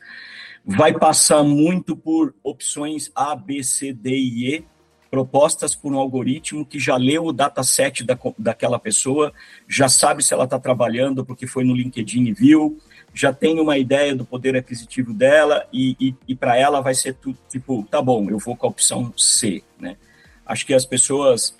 [0.65, 4.65] vai passar muito por opções A, B, C, D e E,
[5.11, 9.31] propostas por um algoritmo que já leu o dataset da, daquela pessoa,
[9.67, 12.79] já sabe se ela está trabalhando porque foi no LinkedIn e viu,
[13.13, 17.13] já tem uma ideia do poder aquisitivo dela e, e, e para ela vai ser
[17.13, 19.97] tudo tipo, tá bom, eu vou com a opção C, né?
[20.45, 21.55] Acho que as pessoas,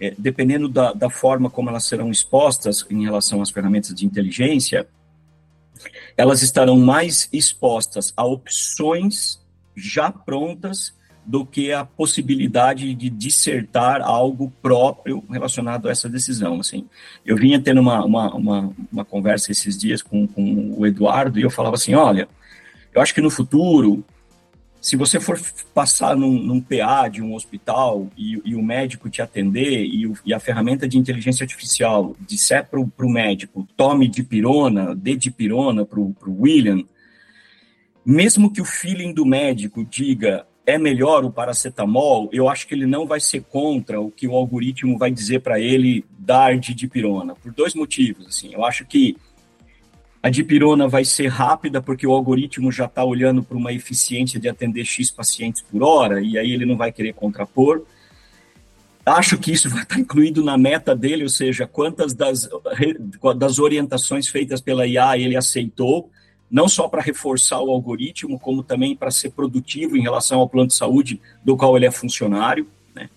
[0.00, 4.86] é, dependendo da, da forma como elas serão expostas em relação às ferramentas de inteligência,
[6.16, 9.40] elas estarão mais expostas a opções
[9.74, 16.60] já prontas do que a possibilidade de dissertar algo próprio relacionado a essa decisão.
[16.60, 16.86] Assim,
[17.24, 21.42] eu vinha tendo uma, uma, uma, uma conversa esses dias com, com o Eduardo e
[21.42, 22.28] eu falava assim, olha,
[22.92, 24.04] eu acho que no futuro
[24.80, 25.38] se você for
[25.74, 30.14] passar num, num PA de um hospital e, e, o médico te atender e, o,
[30.24, 36.00] e, a ferramenta de inteligência artificial disser para o médico, tome dipirona, dê dipirona para
[36.00, 36.82] o William,
[38.04, 42.86] mesmo que o feeling do médico diga é melhor o paracetamol, eu acho que ele
[42.86, 47.34] não vai ser contra o que o algoritmo vai dizer para ele dar de dipirona,
[47.34, 48.26] por dois motivos.
[48.26, 49.16] Assim, eu acho que
[50.22, 54.48] a dipirona vai ser rápida porque o algoritmo já está olhando para uma eficiência de
[54.48, 57.82] atender X pacientes por hora e aí ele não vai querer contrapor.
[59.04, 62.48] Acho que isso vai estar incluído na meta dele, ou seja, quantas das,
[63.36, 66.10] das orientações feitas pela IA ele aceitou,
[66.50, 70.68] não só para reforçar o algoritmo, como também para ser produtivo em relação ao plano
[70.68, 72.68] de saúde do qual ele é funcionário.
[72.94, 73.08] Né?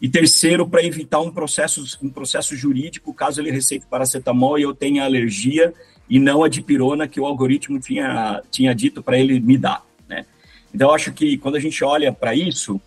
[0.00, 4.74] E terceiro, para evitar um processo, um processo jurídico, caso ele receite paracetamol e eu
[4.74, 5.74] tenha alergia
[6.08, 9.84] e não a dipirona que o algoritmo tinha, tinha dito para ele me dar.
[10.08, 10.24] Né?
[10.72, 12.80] Então, eu acho que quando a gente olha para isso,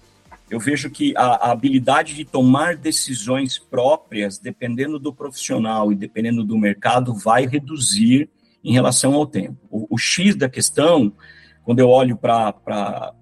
[0.50, 6.44] eu vejo que a, a, habilidade de tomar decisões próprias, dependendo do profissional e dependendo
[6.44, 8.30] do mercado, vai reduzir
[8.64, 9.58] em relação ao tempo.
[9.70, 11.14] O, o X da questão,
[11.64, 13.14] quando eu olho para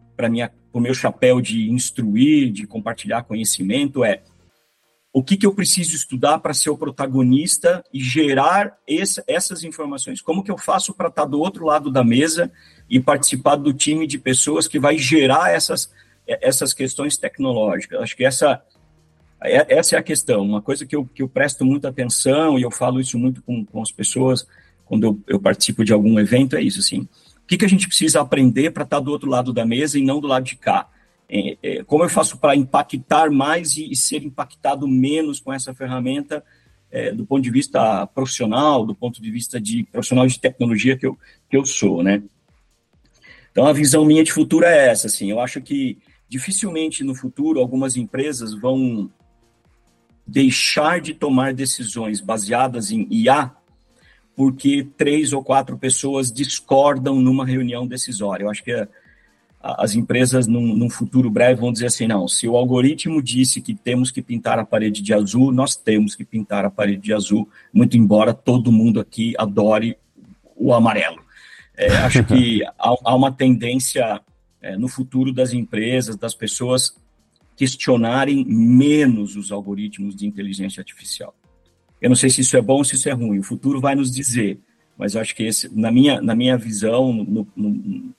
[0.71, 4.21] o meu chapéu de instruir, de compartilhar conhecimento, é
[5.17, 10.21] o que, que eu preciso estudar para ser o protagonista e gerar esse, essas informações?
[10.21, 12.51] Como que eu faço para estar tá do outro lado da mesa
[12.87, 15.91] e participar do time de pessoas que vai gerar essas,
[16.27, 17.99] essas questões tecnológicas?
[17.99, 18.61] Acho que essa,
[19.41, 20.43] é, essa é a questão.
[20.43, 23.65] Uma coisa que eu, que eu presto muita atenção, e eu falo isso muito com,
[23.65, 24.45] com as pessoas
[24.85, 27.07] quando eu, eu participo de algum evento, é isso, assim.
[27.37, 29.97] O que, que a gente precisa aprender para estar tá do outro lado da mesa
[29.97, 30.87] e não do lado de cá?
[31.29, 36.43] É, é, como eu faço para impactar mais e, ser impactado menos com essa ferramenta
[36.89, 41.05] é, do ponto de vista profissional, do ponto de vista de profissional de tecnologia que
[41.05, 41.17] eu,
[41.49, 42.23] que eu sou, né?
[43.51, 45.97] Então, a visão minha de futuro é essa, assim, eu acho que
[46.29, 49.09] dificilmente no futuro algumas empresas vão
[50.25, 53.53] deixar de tomar decisões baseadas em IA
[54.37, 58.43] porque três ou quatro pessoas discordam numa reunião decisória.
[58.43, 58.87] Eu acho que é,
[59.77, 63.73] as empresas, num, num, futuro breve, vão dizer assim: não, se o algoritmo disse que
[63.73, 67.49] temos que pintar a parede de azul, nós temos que pintar a parede de azul,
[67.73, 69.97] muito embora todo mundo aqui adore
[70.55, 71.21] o amarelo.
[71.75, 74.21] É, acho que há, há, uma tendência
[74.61, 76.95] é, no futuro das empresas, das pessoas
[77.55, 81.35] questionarem menos os algoritmos de inteligência artificial.
[81.99, 83.95] Eu não sei se isso é bom ou se isso é ruim, o futuro vai
[83.95, 84.59] nos dizer,
[84.97, 88.13] mas eu acho que esse, na minha, na minha visão, no, no,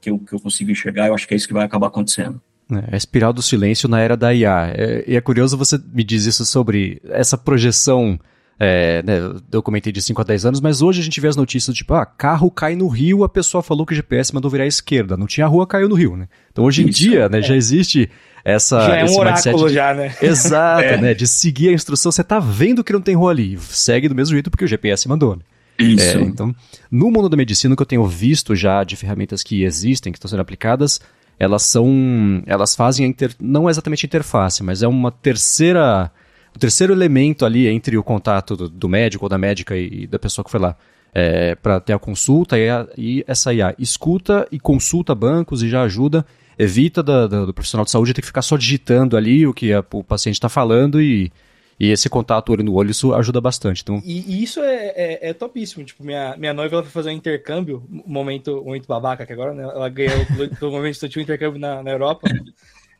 [0.00, 2.40] que eu, que eu consigo enxergar, eu acho que é isso que vai acabar acontecendo.
[2.72, 4.72] É, a espiral do silêncio na era da IA.
[4.74, 8.18] É, e é curioso você me dizer isso sobre essa projeção.
[8.62, 11.36] É, né, eu comentei de 5 a 10 anos, mas hoje a gente vê as
[11.36, 14.64] notícias tipo, ah, carro cai no rio, a pessoa falou que o GPS mandou virar
[14.64, 15.16] à esquerda.
[15.16, 16.28] Não tinha rua, caiu no rio, né?
[16.52, 17.42] Então hoje em isso, dia, né, é.
[17.42, 18.10] já existe
[18.44, 18.86] essa.
[18.86, 20.14] Já é um oráculo de, já, né?
[20.20, 21.00] Exato, é.
[21.00, 21.14] né?
[21.14, 22.12] De seguir a instrução.
[22.12, 23.58] Você tá vendo que não tem rua ali.
[23.58, 25.42] Segue do mesmo jeito porque o GPS mandou, né?
[25.80, 26.18] Isso.
[26.18, 26.54] É, então,
[26.90, 30.18] no mundo da medicina, o que eu tenho visto já de ferramentas que existem, que
[30.18, 31.00] estão sendo aplicadas,
[31.38, 32.42] elas são.
[32.46, 36.10] Elas fazem a inter, não é exatamente interface, mas é uma terceira.
[36.54, 40.06] O terceiro elemento ali entre o contato do, do médico ou da médica e, e,
[40.06, 40.76] da pessoa que foi lá.
[41.12, 45.68] É, para ter a consulta e, a, e, essa IA escuta e consulta bancos e
[45.68, 46.24] já ajuda,
[46.56, 49.72] evita da, da, do profissional de saúde ter que ficar só digitando ali o que
[49.72, 51.32] a, o paciente está falando e,
[51.80, 53.80] e esse contato olho no olho, isso ajuda bastante.
[53.80, 54.02] Então...
[54.04, 55.82] E, e isso é, é, é, topíssimo.
[55.82, 59.62] Tipo, minha, minha noiva ela foi fazer um intercâmbio, momento, momento babaca, que agora né,
[59.62, 60.26] ela ganhou
[60.60, 62.28] do momento estudantil um intercâmbio na, na Europa.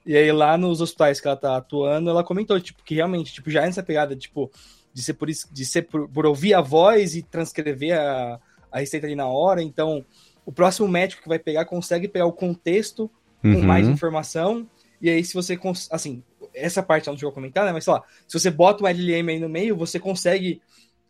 [0.07, 3.51] E aí lá nos hospitais que ela tá atuando, ela comentou, tipo, que realmente, tipo,
[3.51, 4.51] já é nessa pegada, tipo,
[4.95, 8.41] de ser por isso, de ser por, por ouvir a voz e transcrever a,
[8.73, 9.63] a receita ali na hora.
[9.63, 10.03] Então,
[10.47, 13.11] o próximo médico que vai pegar consegue pegar o contexto
[13.43, 13.63] com uhum.
[13.63, 14.67] mais informação.
[15.03, 16.23] E aí, se você, assim,
[16.55, 17.73] essa parte eu não chegou a comentar, né?
[17.73, 20.61] Mas sei lá, se você bota um LLM aí no meio, você consegue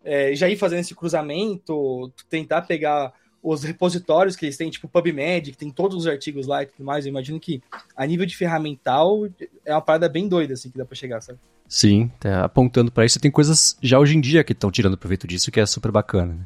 [0.04, 5.52] é, já ir fazendo esse cruzamento, tentar pegar os repositórios que eles têm, tipo PubMed,
[5.52, 7.06] que tem todos os artigos lá e tudo mais.
[7.06, 7.62] Eu imagino que
[7.96, 9.26] a nível de ferramental
[9.64, 11.38] é uma parada bem doida, assim, que dá pra chegar, sabe?
[11.66, 13.20] Sim, tá apontando para isso.
[13.20, 16.34] Tem coisas já hoje em dia que estão tirando proveito disso, que é super bacana.
[16.34, 16.44] Né?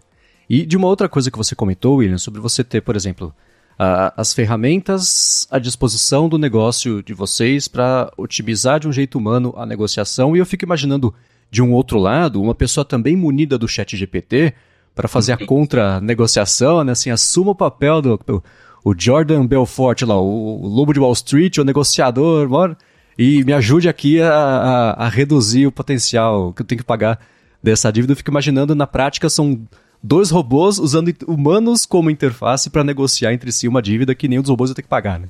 [0.49, 3.35] E de uma outra coisa que você comentou, William, sobre você ter, por exemplo,
[3.79, 9.67] as ferramentas à disposição do negócio de vocês para otimizar de um jeito humano a
[9.67, 10.37] negociação.
[10.37, 11.13] E eu fico imaginando,
[11.51, 14.55] de um outro lado, uma pessoa também munida do chat GPT
[14.95, 16.93] para fazer a contra-negociação, né?
[16.93, 18.43] Assim, assuma o papel do
[18.85, 22.77] o Jordan Belfort lá, o, o lobo de Wall Street, o negociador, bora,
[23.19, 27.19] e me ajude aqui a, a, a reduzir o potencial que eu tenho que pagar
[27.63, 28.13] dessa dívida.
[28.13, 29.67] Eu fico imaginando, na prática, são
[30.05, 34.49] dois robôs usando humanos como interface para negociar entre si uma dívida que nem os
[34.49, 35.29] robôs vão ter que pagar, né?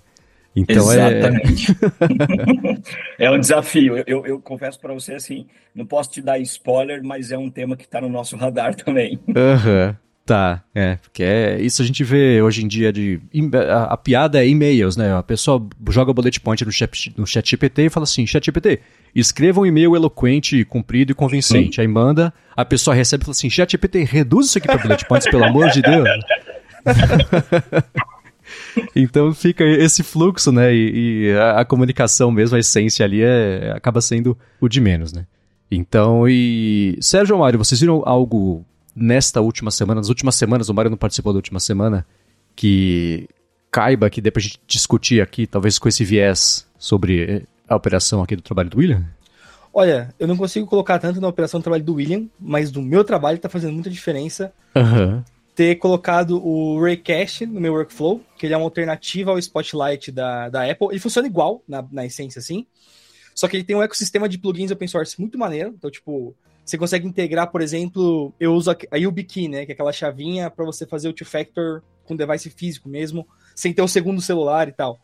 [0.56, 1.76] Então é- Exatamente.
[3.18, 3.24] É...
[3.26, 3.96] é um desafio.
[3.98, 7.50] Eu, eu, eu confesso para você assim, não posso te dar spoiler, mas é um
[7.50, 9.18] tema que está no nosso radar também.
[9.28, 9.94] Uhum.
[10.26, 13.20] Tá, é, porque é, isso a gente vê hoje em dia de.
[13.70, 15.14] A, a piada é e-mails, né?
[15.14, 18.42] A pessoa joga o bullet point no chat, no chat GPT e fala assim: chat
[18.42, 18.80] GPT,
[19.14, 21.74] escreva um e-mail eloquente, comprido e convincente.
[21.74, 21.82] Sim.
[21.82, 25.06] Aí manda, a pessoa recebe e fala assim: chat GPT, reduz isso aqui para bullet
[25.06, 26.08] points, pelo amor de Deus.
[28.96, 30.74] então fica esse fluxo, né?
[30.74, 35.12] E, e a, a, comunicação mesmo, a essência ali é, acaba sendo o de menos,
[35.12, 35.26] né?
[35.70, 36.96] Então, e.
[36.98, 41.33] Sérgio Mário, vocês viram algo nesta última semana, nas últimas semanas, o Mário não participou
[41.33, 42.07] da última semana,
[42.54, 43.28] que
[43.70, 48.37] caiba que depois a gente discutir aqui, talvez com esse viés sobre a operação aqui
[48.37, 49.04] do trabalho do William?
[49.72, 53.02] Olha, eu não consigo colocar tanto na operação do trabalho do William, mas do meu
[53.02, 55.20] trabalho está fazendo muita diferença uhum.
[55.57, 60.48] ter colocado o Raycast no meu workflow, que ele é uma alternativa ao Spotlight da,
[60.48, 60.88] da Apple.
[60.90, 62.64] Ele funciona igual, na, na essência, assim.
[63.35, 65.74] Só que ele tem um ecossistema de plugins open source muito maneiro.
[65.76, 69.66] Então, tipo, você consegue integrar, por exemplo, eu uso a YubiKey, né?
[69.66, 73.83] Que é aquela chavinha para você fazer o two-factor com device físico mesmo, sem ter
[73.83, 74.98] o segundo celular e tal.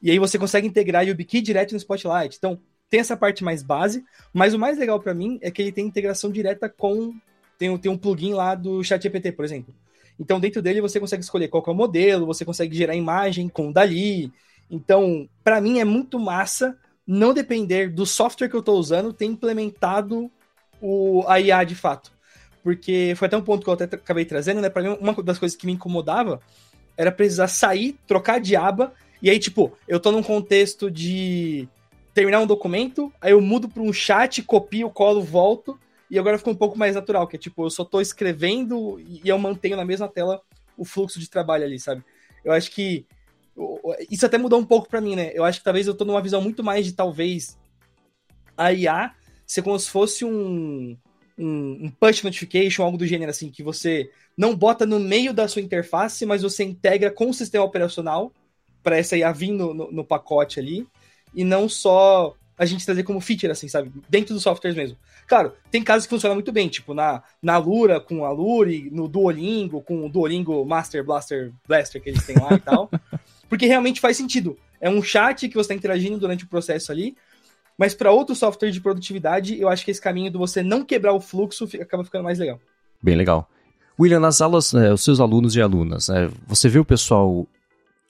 [0.00, 2.36] E aí você consegue integrar a YubiKey direto no Spotlight.
[2.36, 5.72] Então, tem essa parte mais base, mas o mais legal para mim é que ele
[5.72, 7.14] tem integração direta com.
[7.58, 9.74] Tem, tem um plugin lá do ChatGPT, por exemplo.
[10.18, 13.68] Então, dentro dele você consegue escolher qual é o modelo, você consegue gerar imagem com
[13.68, 14.32] o Dali.
[14.70, 19.24] Então, para mim é muito massa não depender do software que eu estou usando ter
[19.24, 20.30] implementado
[20.82, 22.12] o, a IA de fato.
[22.62, 24.68] Porque foi até um ponto que eu até acabei trazendo, né?
[24.68, 26.40] Pra mim, uma das coisas que me incomodava
[26.96, 28.92] era precisar sair, trocar de aba,
[29.22, 31.68] e aí, tipo, eu tô num contexto de
[32.12, 35.78] terminar um documento, aí eu mudo para um chat, copio, colo, volto,
[36.10, 39.22] e agora fica um pouco mais natural, que é tipo, eu só tô escrevendo e
[39.24, 40.42] eu mantenho na mesma tela
[40.76, 42.04] o fluxo de trabalho ali, sabe?
[42.44, 43.06] Eu acho que
[44.10, 45.30] isso até mudou um pouco para mim, né?
[45.34, 47.58] Eu acho que talvez eu tô numa visão muito mais de talvez
[48.56, 49.14] a IA
[49.52, 50.96] ser como se fosse um,
[51.38, 55.46] um, um, push notification, algo do gênero assim, que você não bota no meio da
[55.46, 58.32] sua interface, mas você integra com o sistema operacional
[58.82, 60.86] para essa IA vir no, no, no, pacote ali,
[61.34, 63.92] e não só a gente trazer como feature, assim, sabe?
[64.08, 64.96] Dentro dos softwares mesmo.
[65.26, 69.06] Claro, tem casos que funcionam muito bem, tipo na, na Lura com a Lure, no
[69.06, 72.90] Duolingo, com o Duolingo Master Blaster Blaster que eles têm lá e tal.
[73.48, 74.58] Porque realmente faz sentido.
[74.80, 77.14] É um chat que você está interagindo durante o processo ali,
[77.82, 81.12] mas para outro software de produtividade, eu acho que esse caminho de você não quebrar
[81.14, 82.60] o fluxo acaba ficando mais legal.
[83.02, 83.50] Bem legal.
[83.98, 87.44] William, nas aulas, né, os seus alunos e alunas, né, você vê o pessoal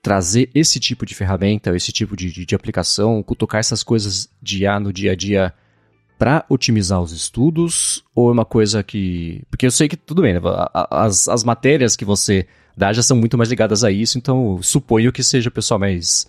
[0.03, 4.65] trazer esse tipo de ferramenta, esse tipo de, de, de aplicação, tocar essas coisas de
[4.65, 5.55] IA no dia a dia
[6.19, 8.05] para otimizar os estudos?
[8.15, 9.43] Ou é uma coisa que.
[9.51, 10.41] Porque eu sei que tudo bem, né?
[10.91, 12.47] as, as matérias que você
[12.77, 16.27] dá já são muito mais ligadas a isso, então suponho que seja o pessoal mais,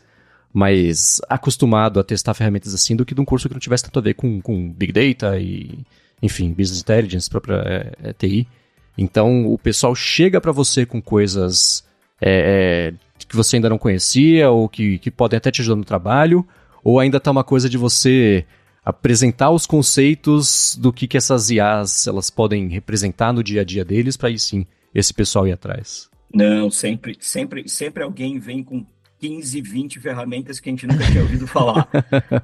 [0.53, 3.97] mais acostumado a testar ferramentas assim do que de um curso que não tivesse tanto
[3.97, 5.79] a ver com, com Big Data e,
[6.21, 8.47] enfim, Business Intelligence, própria é, é, TI.
[8.95, 11.83] Então o pessoal chega para você com coisas
[12.21, 15.83] é, é, que você ainda não conhecia ou que, que podem até te ajudar no
[15.83, 16.47] trabalho,
[16.83, 18.45] ou ainda tá uma coisa de você
[18.85, 23.83] apresentar os conceitos do que, que essas IAs elas podem representar no dia a dia
[23.83, 26.09] deles para aí sim esse pessoal ir atrás.
[26.33, 28.85] Não, sempre, sempre, sempre alguém vem com
[29.23, 31.87] 15, 20 ferramentas que a gente nunca tinha ouvido falar.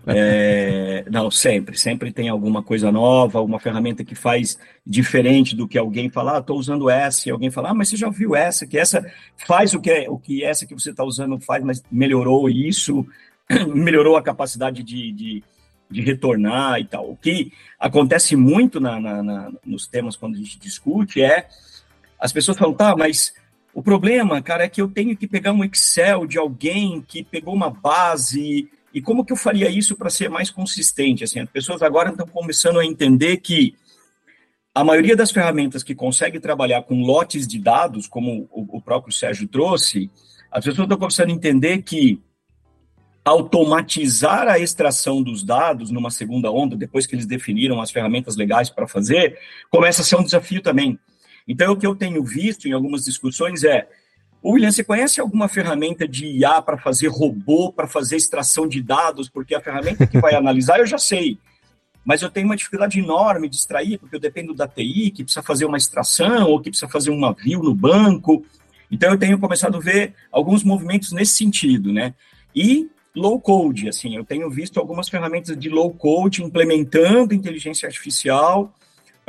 [0.07, 5.77] É, não, sempre, sempre tem alguma coisa nova, alguma ferramenta que faz diferente do que
[5.77, 8.65] alguém fala, ah, estou usando essa, e alguém fala, ah, mas você já viu essa,
[8.65, 9.05] que essa
[9.37, 13.05] faz o que, é, o que essa que você está usando faz, mas melhorou isso,
[13.73, 15.43] melhorou a capacidade de, de,
[15.89, 17.11] de, retornar e tal.
[17.11, 21.47] O que acontece muito na, na, na, nos temas quando a gente discute é
[22.19, 23.33] as pessoas falam, tá, mas
[23.73, 27.53] o problema, cara, é que eu tenho que pegar um Excel de alguém que pegou
[27.53, 28.69] uma base.
[28.93, 31.23] E como que eu faria isso para ser mais consistente?
[31.23, 33.75] Assim, as pessoas agora estão começando a entender que
[34.73, 39.47] a maioria das ferramentas que consegue trabalhar com lotes de dados, como o, próprio Sérgio
[39.47, 40.09] trouxe,
[40.51, 42.21] as pessoas estão começando a entender que
[43.23, 48.69] automatizar a extração dos dados numa segunda onda, depois que eles definiram as ferramentas legais
[48.69, 49.37] para fazer,
[49.69, 50.97] começa a ser um desafio também.
[51.49, 53.89] Então, o que eu tenho visto em algumas discussões é:
[54.45, 59.27] William, você conhece alguma ferramenta de IA para fazer robô, para fazer extração de dados?
[59.27, 61.39] Porque a ferramenta que vai analisar eu já sei.
[62.05, 65.41] Mas eu tenho uma dificuldade enorme de extrair, porque eu dependo da TI, que precisa
[65.41, 68.45] fazer uma extração, ou que precisa fazer uma view no banco.
[68.91, 72.13] Então, eu tenho começado a ver alguns movimentos nesse sentido, né?
[72.55, 78.73] E low code, assim, eu tenho visto algumas ferramentas de low code implementando inteligência artificial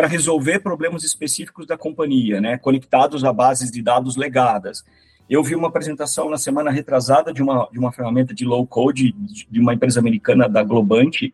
[0.00, 4.82] para resolver problemas específicos da companhia, né, conectados a bases de dados legadas.
[5.28, 9.12] Eu vi uma apresentação na semana retrasada de uma, de uma ferramenta de low code
[9.12, 11.30] de uma empresa americana da Globant.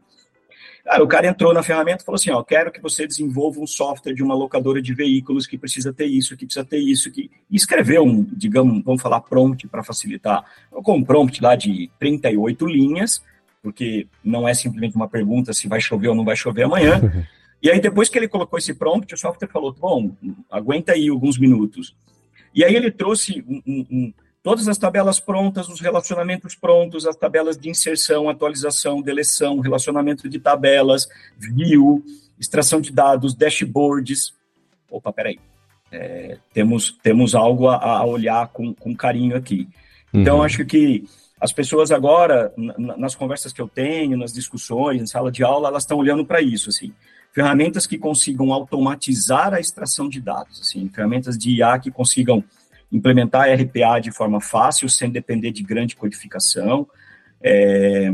[1.00, 4.14] O cara entrou na ferramenta e falou assim: ó, quero que você desenvolva um software
[4.14, 7.54] de uma locadora de veículos que precisa ter isso, que precisa ter isso, que e
[7.54, 10.44] escreveu um, digamos, vamos falar prompt para facilitar.
[10.72, 13.22] Com um prompt lá de 38 linhas,
[13.62, 17.00] porque não é simplesmente uma pergunta se vai chover ou não vai chover amanhã.
[17.66, 20.12] E aí, depois que ele colocou esse prompt, o software falou: bom,
[20.48, 21.96] aguenta aí alguns minutos.
[22.54, 27.16] E aí ele trouxe um, um, um, todas as tabelas prontas, os relacionamentos prontos, as
[27.16, 32.04] tabelas de inserção, atualização, deleção, relacionamento de tabelas, view,
[32.38, 34.32] extração de dados, dashboards.
[34.88, 35.40] Opa, peraí.
[35.90, 39.68] É, temos, temos algo a, a olhar com, com, carinho aqui.
[40.14, 40.44] Então, uhum.
[40.44, 41.02] acho que
[41.40, 45.82] as pessoas agora, nas conversas que eu tenho, nas discussões, em sala de aula, elas
[45.82, 46.94] estão olhando para isso, assim
[47.36, 52.42] ferramentas que consigam automatizar a extração de dados, assim, ferramentas de IA que consigam
[52.90, 56.88] implementar RPA de forma fácil, sem depender de grande codificação,
[57.42, 58.10] é,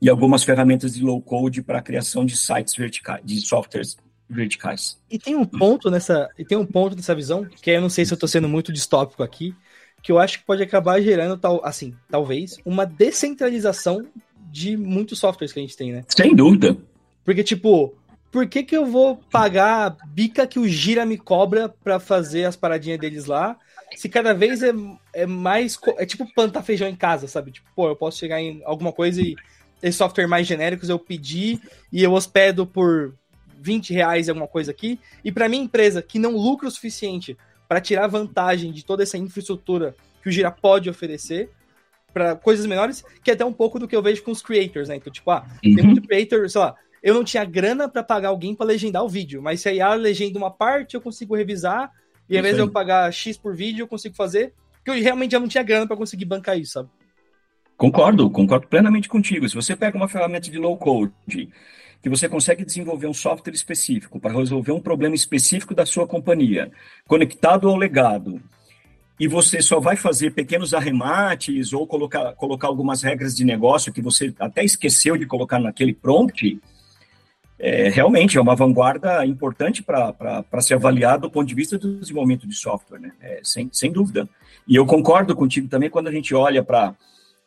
[0.00, 4.98] e algumas ferramentas de low code para a criação de sites verticais, de softwares verticais.
[5.10, 8.06] E tem um ponto nessa, e tem um ponto nessa visão que eu não sei
[8.06, 9.54] se eu estou sendo muito distópico aqui,
[10.02, 14.06] que eu acho que pode acabar gerando tal, assim, talvez uma descentralização
[14.50, 16.04] de muitos softwares que a gente tem, né?
[16.08, 16.74] Sem dúvida.
[17.22, 17.94] Porque tipo,
[18.34, 22.46] por que, que eu vou pagar a bica que o Gira me cobra para fazer
[22.46, 23.56] as paradinhas deles lá?
[23.94, 24.72] Se cada vez é,
[25.12, 25.78] é mais.
[25.98, 27.52] É tipo plantar feijão em casa, sabe?
[27.52, 29.36] Tipo, pô, eu posso chegar em alguma coisa e
[29.80, 31.60] esse software mais genéricos eu pedir
[31.92, 33.14] e eu hospedo por
[33.60, 34.98] 20 reais alguma coisa aqui.
[35.24, 39.16] E para minha empresa que não lucra o suficiente para tirar vantagem de toda essa
[39.16, 41.50] infraestrutura que o Gira pode oferecer
[42.12, 44.88] para coisas menores, que é até um pouco do que eu vejo com os creators,
[44.88, 44.96] né?
[44.96, 45.74] Então, tipo, ah, uhum.
[45.76, 46.74] tem muito creator, sei lá,
[47.04, 49.92] eu não tinha grana para pagar alguém para legendar o vídeo, mas se a IA
[49.92, 51.92] legenda uma parte, eu consigo revisar,
[52.30, 55.32] e ao invés de eu pagar X por vídeo, eu consigo fazer, porque eu realmente
[55.32, 56.88] já não tinha grana para conseguir bancar isso, sabe?
[57.76, 59.46] Concordo, concordo plenamente contigo.
[59.46, 61.12] Se você pega uma ferramenta de low code,
[62.02, 66.72] que você consegue desenvolver um software específico para resolver um problema específico da sua companhia,
[67.06, 68.40] conectado ao legado,
[69.20, 74.00] e você só vai fazer pequenos arremates ou colocar, colocar algumas regras de negócio que
[74.00, 76.58] você até esqueceu de colocar naquele prompt,
[77.66, 82.46] é, realmente é uma vanguarda importante para ser avaliado do ponto de vista do desenvolvimento
[82.46, 83.12] de software, né?
[83.22, 84.28] É, sem, sem dúvida.
[84.68, 86.94] E eu concordo contigo também quando a gente olha para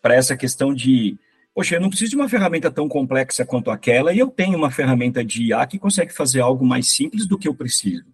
[0.05, 1.15] essa questão de,
[1.53, 4.72] poxa, eu não preciso de uma ferramenta tão complexa quanto aquela e eu tenho uma
[4.72, 8.05] ferramenta de IA que consegue fazer algo mais simples do que eu preciso.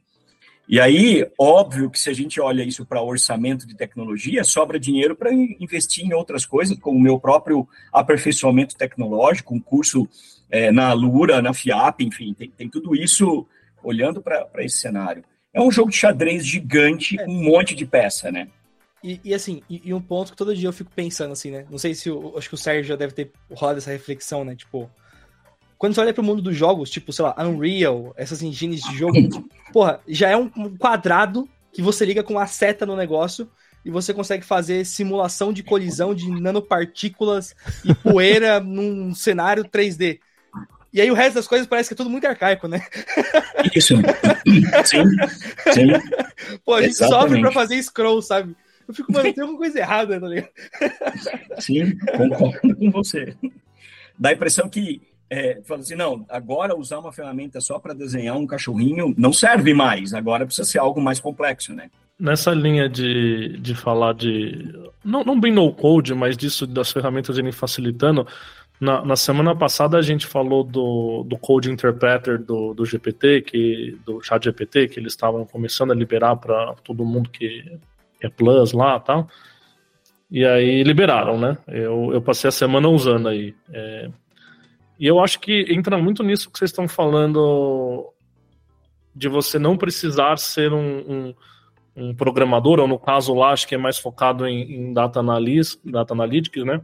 [0.68, 5.16] E aí, óbvio que se a gente olha isso para orçamento de tecnologia, sobra dinheiro
[5.16, 10.08] para investir em outras coisas, como o meu próprio aperfeiçoamento tecnológico, um curso
[10.54, 13.48] é, na Lura, na FIAP, enfim, tem, tem tudo isso
[13.84, 15.24] olhando para esse cenário.
[15.52, 17.26] É um jogo de xadrez gigante, é.
[17.26, 18.48] um monte de peça, né?
[19.04, 21.66] E, e assim, e, e, um ponto que todo dia eu fico pensando assim, né?
[21.72, 24.56] Não sei se eu, acho que o Sérgio já deve ter rolado essa reflexão, né?
[24.56, 24.88] Tipo,
[25.76, 29.18] quando você olha pro mundo dos jogos, tipo, sei lá, Unreal, essas engines de jogo,
[29.74, 33.50] porra, já é um quadrado que você liga com a seta no negócio
[33.84, 40.20] e você consegue fazer simulação de colisão de nanopartículas e poeira num cenário 3D.
[40.94, 42.86] E aí o resto das coisas parece que é tudo muito arcaico, né?
[43.76, 43.96] Isso.
[44.86, 45.04] Sim.
[45.74, 46.60] Sim.
[46.64, 47.22] Pô, a gente Exatamente.
[47.22, 48.56] sofre pra fazer scroll, sabe?
[48.88, 50.50] Eu fico, mano, tem alguma coisa errada, tá ligado?
[51.60, 53.36] Sim, concordo com você.
[54.20, 58.38] Dá a impressão que é, fala assim, não, agora usar uma ferramenta só para desenhar
[58.38, 61.90] um cachorrinho não serve mais, agora precisa ser algo mais complexo, né?
[62.20, 64.72] Nessa linha de, de falar de,
[65.04, 68.28] não, não bem no code, mas disso das ferramentas irem facilitando,
[68.80, 73.98] na, na semana passada a gente falou do, do Code Interpreter do, do GPT, que,
[74.06, 77.80] do chat GPT, que eles estavam começando a liberar para todo mundo que
[78.22, 79.28] é Plus lá e tal.
[80.30, 81.58] E aí liberaram, né?
[81.68, 83.56] Eu, eu passei a semana usando aí.
[83.72, 84.10] É,
[85.00, 88.12] e eu acho que entra muito nisso que vocês estão falando
[89.16, 91.36] de você não precisar ser um, um,
[91.96, 95.80] um programador, ou no caso lá, acho que é mais focado em, em data, analysis,
[95.86, 96.82] data analytics, né?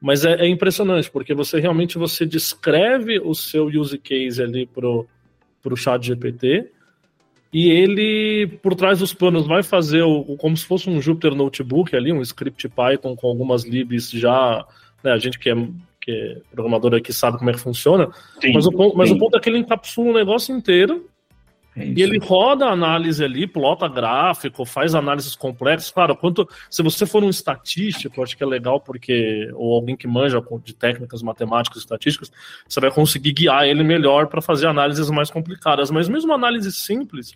[0.00, 5.06] Mas é, é, impressionante, porque você realmente você descreve o seu use case ali pro,
[5.62, 6.70] pro chat GPT,
[7.52, 11.94] e ele, por trás dos panos, vai fazer o, como se fosse um Jupyter Notebook
[11.94, 14.64] ali, um script Python com algumas libs já,
[15.02, 15.68] né, a gente que é
[16.00, 18.08] que é programador aqui sabe como é que funciona,
[18.40, 21.06] sim, mas, o ponto, mas o ponto é que ele encapsula o negócio inteiro
[21.76, 25.90] é e ele roda a análise ali, plota gráfico, faz análises complexas.
[25.90, 30.08] Claro, quanto se você for um estatístico, acho que é legal porque ou alguém que
[30.08, 32.32] manja de técnicas matemáticas e estatísticas,
[32.66, 35.90] você vai conseguir guiar ele melhor para fazer análises mais complicadas.
[35.90, 37.34] Mas mesmo análise simples,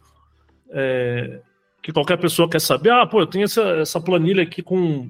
[0.70, 1.40] é,
[1.80, 5.08] que qualquer pessoa quer saber, ah, pô, eu tenho essa, essa planilha aqui com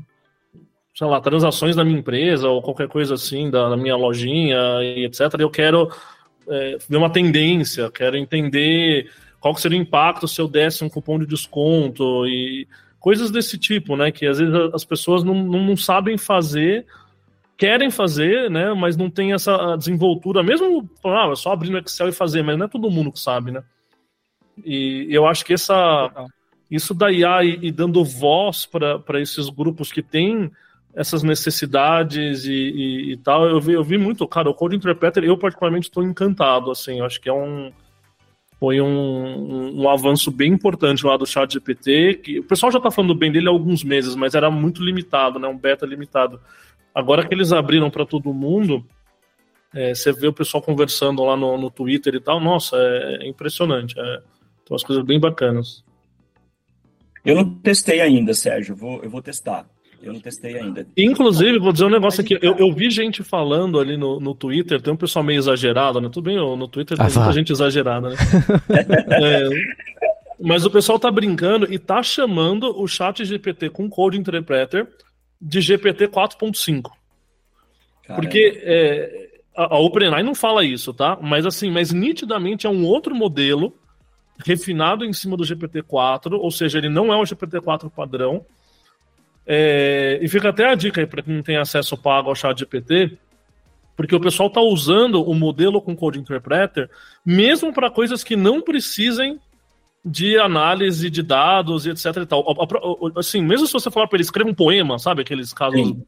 [0.94, 5.04] sei lá, transações da minha empresa ou qualquer coisa assim, da, da minha lojinha e
[5.04, 5.22] etc.
[5.40, 5.90] Eu quero
[6.48, 11.18] é, ver uma tendência, quero entender qual seria o impacto se eu desse um cupom
[11.18, 12.66] de desconto e
[12.98, 14.10] coisas desse tipo, né?
[14.10, 16.86] Que às vezes as pessoas não, não, não sabem fazer,
[17.56, 18.72] querem fazer, né?
[18.72, 22.56] Mas não tem essa desenvoltura, mesmo ah, é só abrir no Excel e fazer, mas
[22.56, 23.62] não é todo mundo que sabe, né?
[24.64, 26.10] E eu acho que essa,
[26.70, 30.50] isso da IA e, e dando voz para esses grupos que têm
[30.94, 33.48] essas necessidades e, e, e, tal.
[33.48, 37.20] Eu vi, eu vi muito, cara, o Code Interpreter, eu particularmente estou encantado, assim, acho
[37.20, 37.72] que é um
[38.58, 42.78] foi um, um, um, avanço bem importante lá do chat GPT, que o pessoal já
[42.78, 46.40] está falando bem dele há alguns meses, mas era muito limitado, né, um beta limitado.
[46.94, 48.86] Agora que eles abriram para todo mundo,
[49.74, 53.28] é, você vê o pessoal conversando lá no, no Twitter e tal, nossa, é, é
[53.28, 55.84] impressionante, é, tem umas coisas bem bacanas.
[57.24, 59.66] Eu não testei ainda, Sérgio, vou, eu vou testar.
[60.04, 60.86] Eu não testei ainda.
[60.96, 62.38] Inclusive, vou dizer um negócio aqui.
[62.40, 66.08] Eu, eu vi gente falando ali no, no Twitter, tem um pessoal meio exagerado, né?
[66.10, 68.16] Tudo bem, no Twitter tem ah, muita gente exagerada, né?
[69.10, 69.48] é,
[70.40, 74.86] mas o pessoal tá brincando e tá chamando o chat GPT com Code Interpreter
[75.40, 76.90] de GPT 4.5.
[78.14, 81.18] Porque é, a, a OpenAI não fala isso, tá?
[81.20, 83.74] Mas assim, mas nitidamente é um outro modelo
[84.44, 88.44] refinado em cima do GPT-4, ou seja, ele não é um GPT-4 padrão,
[89.46, 93.18] é, e fica até a dica aí para quem tem acesso pago ao chat GPT,
[93.96, 96.90] porque o pessoal está usando o modelo com Code Interpreter
[97.24, 99.38] mesmo para coisas que não precisem
[100.04, 102.44] de análise de dados e etc e tal.
[103.16, 106.04] Assim, mesmo se você falar para ele escreva um poema, sabe aqueles casos Sim.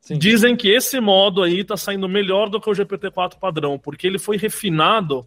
[0.00, 0.16] Sim.
[0.16, 4.18] Dizem que esse modo aí está saindo melhor do que o GPT-4 padrão, porque ele
[4.18, 5.26] foi refinado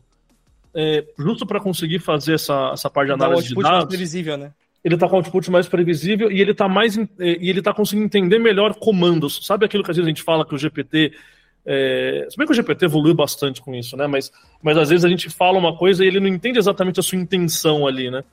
[0.73, 3.69] é, justo para conseguir fazer essa, essa parte de análise de dados.
[3.69, 4.51] Mais previsível, né?
[4.83, 8.39] Ele tá com output mais previsível e ele tá mais e ele tá conseguindo entender
[8.39, 9.45] melhor comandos.
[9.45, 11.13] Sabe aquilo que às vezes a gente fala que o GPT
[11.65, 14.07] é, se bem que o GPT evoluiu bastante com isso, né?
[14.07, 14.31] Mas,
[14.63, 17.19] mas às vezes a gente fala uma coisa e ele não entende exatamente a sua
[17.19, 18.23] intenção ali, né?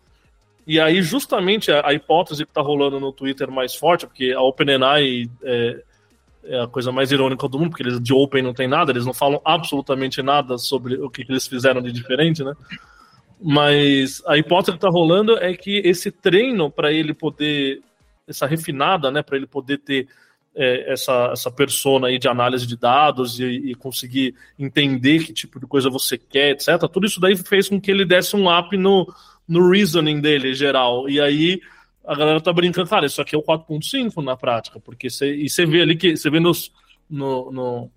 [0.67, 4.41] E aí, justamente, a, a hipótese que está rolando no Twitter mais forte, porque a
[4.41, 5.83] OpenAI é,
[6.45, 9.05] é, a coisa mais irônica do mundo, porque eles de Open não tem nada, eles
[9.05, 12.55] não falam absolutamente nada sobre o que, que eles fizeram de diferente, né?
[13.41, 17.81] Mas a hipótese que está rolando é que esse treino para ele poder,
[18.27, 20.09] essa refinada, né, para ele poder ter
[20.55, 25.61] é, essa, essa persona aí de análise de dados e, e, conseguir entender que tipo
[25.61, 26.81] de coisa você quer, etc.
[26.93, 29.07] Tudo isso daí fez com que ele desse um up no,
[29.47, 31.09] no reasoning dele geral.
[31.09, 31.61] E aí
[32.05, 35.65] a galera tá brincando, cara, isso aqui é o 4.5 na prática, porque você, você
[35.65, 36.73] vê ali que você vê nos,
[37.09, 37.91] no, no,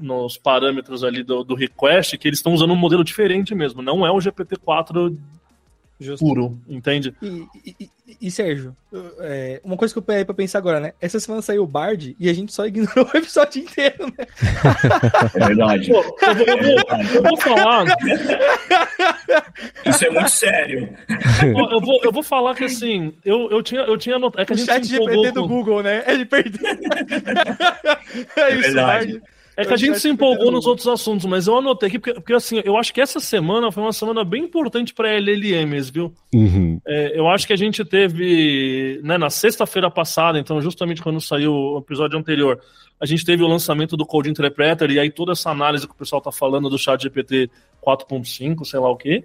[0.00, 4.06] nos parâmetros ali do, do request que eles estão usando um modelo diferente mesmo, não
[4.06, 5.16] é o GPT-4
[5.98, 6.26] Justo.
[6.26, 7.14] puro, entende?
[7.22, 7.90] E, e,
[8.20, 8.76] e Sérgio,
[9.20, 10.92] é, uma coisa que eu peguei pra pensar agora, né?
[11.00, 14.26] Essa semana saiu o Bard e a gente só ignorou o episódio inteiro, né?
[15.34, 15.90] É verdade.
[15.90, 16.74] Pô, eu, vou, eu, vou,
[17.14, 17.86] eu, vou, falar.
[19.86, 20.96] Isso é muito sério.
[21.42, 24.42] Eu vou, eu vou falar que assim, eu, eu tinha, eu tinha notado.
[24.42, 26.02] É que a gente o chat GPT do Google, né?
[26.08, 26.60] Ele perdeu.
[28.36, 29.12] é, é isso, verdade.
[29.12, 29.33] Bard.
[29.56, 32.32] É que a gente se empolgou nos outros assuntos, mas eu anotei aqui, porque, porque,
[32.32, 36.12] assim, eu acho que essa semana foi uma semana bem importante para LLMs, viu?
[36.34, 36.80] Uhum.
[36.86, 41.52] É, eu acho que a gente teve, né, na sexta-feira passada, então justamente quando saiu
[41.52, 42.60] o episódio anterior,
[43.00, 45.96] a gente teve o lançamento do Code Interpreter, e aí toda essa análise que o
[45.98, 47.48] pessoal tá falando do chat GPT
[47.80, 49.24] 4.5, sei lá o quê.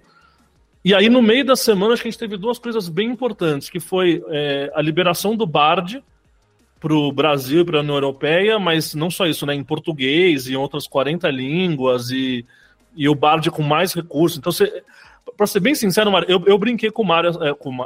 [0.84, 3.68] E aí, no meio da semana, acho que a gente teve duas coisas bem importantes,
[3.68, 6.02] que foi é, a liberação do Bard,
[6.80, 9.54] para o Brasil e para a União Europeia, mas não só isso, né?
[9.54, 12.46] Em português e outras 40 línguas e,
[12.96, 14.38] e o Bard com mais recursos.
[14.38, 14.50] Então,
[15.36, 17.30] para ser bem sincero, Mário, eu, eu brinquei com o Mário.
[17.44, 17.76] É, com,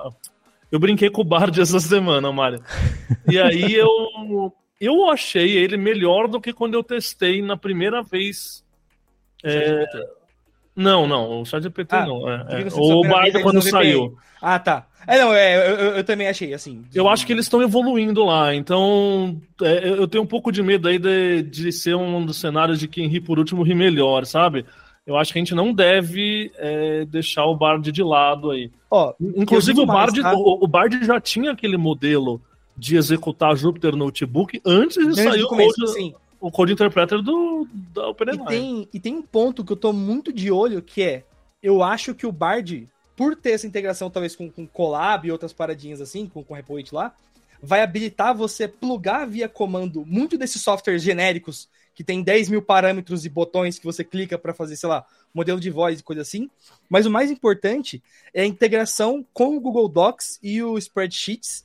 [0.71, 2.63] eu brinquei com o Bard essa semana, Mário.
[3.29, 8.65] E aí eu, eu achei ele melhor do que quando eu testei na primeira vez.
[9.43, 9.85] É,
[10.77, 12.29] não, não, o ChatGPT ah, não.
[12.29, 12.69] É, é.
[12.75, 14.17] O Bard quando saiu.
[14.41, 14.87] Ah, tá.
[15.07, 16.85] É, não, é, eu, eu, também achei, assim.
[16.95, 20.89] Eu acho que eles estão evoluindo lá, então é, eu tenho um pouco de medo
[20.89, 24.65] aí de, de ser um dos cenários de quem ri por último ri melhor, sabe?
[25.07, 28.71] Eu acho que a gente não deve é, deixar o Bard de lado aí.
[28.91, 30.39] Ó, Inclusive o Bard, mais, tá?
[30.39, 32.41] o, o, Bard já tinha aquele modelo
[32.77, 36.15] de executar Jupyter Notebook antes de sair o code, sim.
[36.41, 38.37] o code interpreter do, da OpenAI.
[38.37, 41.25] E tem, e tem um ponto que eu tô muito de olho, que é,
[41.63, 45.53] eu acho que o Bard por ter essa integração talvez com, com Colab e outras
[45.53, 47.15] paradinhas assim, com, com Repoit lá,
[47.63, 53.25] vai habilitar você plugar via comando muito desses softwares genéricos que tem 10 mil parâmetros
[53.25, 56.51] e botões que você clica para fazer, sei lá, modelo de voz e coisa assim.
[56.89, 58.03] Mas o mais importante
[58.35, 61.65] é a integração com o Google Docs e o Spreadsheets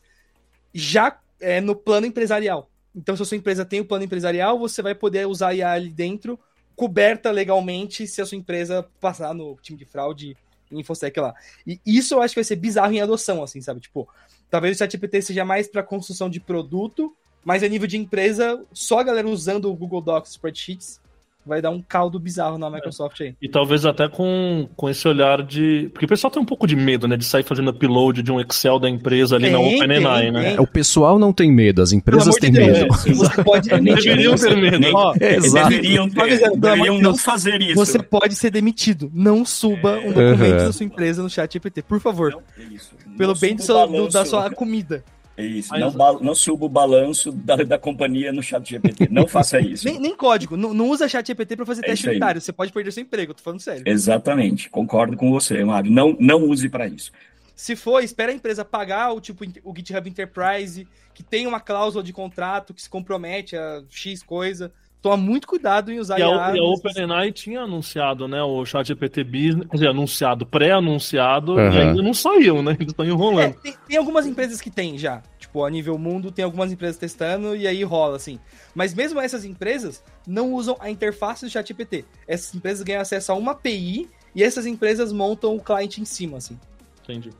[0.73, 2.69] já é, no plano empresarial.
[2.95, 5.71] Então, se a sua empresa tem o plano empresarial, você vai poder usar a IA
[5.71, 6.39] ali dentro,
[6.75, 10.37] coberta legalmente, se a sua empresa passar no time de fraude
[10.71, 11.33] InfoSec lá.
[11.65, 13.79] E isso eu acho que vai ser bizarro em adoção, assim, sabe?
[13.79, 14.07] Tipo,
[14.49, 18.99] talvez o ChatGPT seja mais para construção de produto, mas a nível de empresa, só
[18.99, 20.99] a galera usando o Google Docs, Spreadsheets,
[21.45, 23.35] vai dar um caldo bizarro na Microsoft aí.
[23.41, 25.89] E talvez até com, com esse olhar de.
[25.91, 27.17] Porque o pessoal tem um pouco de medo, né?
[27.17, 30.43] De sair fazendo upload de um Excel da empresa ali tem, na OpenAI, né?
[30.51, 30.59] Tem.
[30.59, 32.93] O pessoal não tem medo, as empresas têm de medo.
[32.93, 34.79] É, você pode deveriam ter medo.
[34.79, 37.75] Nem, é, deveriam, ter, deveriam não fazer isso.
[37.75, 39.09] Você pode ser demitido.
[39.13, 40.65] Não suba um documento uhum.
[40.67, 42.31] da sua empresa no chat GPT, por favor.
[42.31, 45.03] Não, é Pelo bem do seu, do, da sua comida.
[45.39, 45.69] É isso.
[45.71, 45.95] Mas...
[45.95, 49.07] Não, não suba o balanço da, da companhia no chat GPT.
[49.09, 49.85] Não faça isso.
[49.85, 50.57] nem, nem, código.
[50.57, 52.41] Não, não usa chat GPT para fazer é teste unitário.
[52.41, 53.33] Você pode perder seu emprego.
[53.33, 53.83] Tô falando sério.
[53.85, 54.69] Exatamente.
[54.69, 55.89] Concordo com você, Mário.
[55.89, 57.11] Não, não use para isso.
[57.55, 62.03] Se for, espera a empresa pagar o tipo o GitHub Enterprise, que tem uma cláusula
[62.03, 64.73] de contrato que se compromete a X coisa.
[65.01, 69.23] Toma muito cuidado em usar e a, e a OpenAI tinha anunciado, né, o ChatGPT
[69.23, 71.71] Business, quer dizer, anunciado, pré-anunciado, uhum.
[71.71, 72.75] e ainda não saiu, né?
[72.77, 73.55] Eles estão enrolando.
[73.55, 75.23] É, tem, tem, algumas empresas que tem já.
[75.37, 78.39] Tipo, a nível mundo, tem algumas empresas testando e aí rola, assim.
[78.75, 82.03] Mas mesmo essas empresas não usam a interface do ChatGPT.
[82.27, 86.37] Essas empresas ganham acesso a uma API e essas empresas montam o cliente em cima,
[86.37, 86.59] assim.
[87.03, 87.31] Entendi.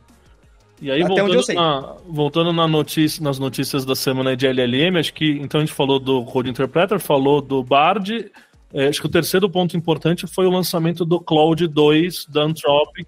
[0.81, 5.13] E aí, Até voltando, na, voltando na notícia, nas notícias da semana de LLM, acho
[5.13, 8.31] que então a gente falou do Code Interpreter, falou do Bard.
[8.73, 13.07] É, acho que o terceiro ponto importante foi o lançamento do Cloud 2 da Anthropic,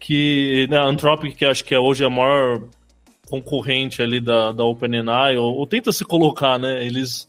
[0.00, 2.62] que né, a Anthropic, que acho que é hoje a maior
[3.30, 6.84] concorrente ali da, da OpenAI, ou, ou tenta se colocar, né?
[6.84, 7.28] Eles.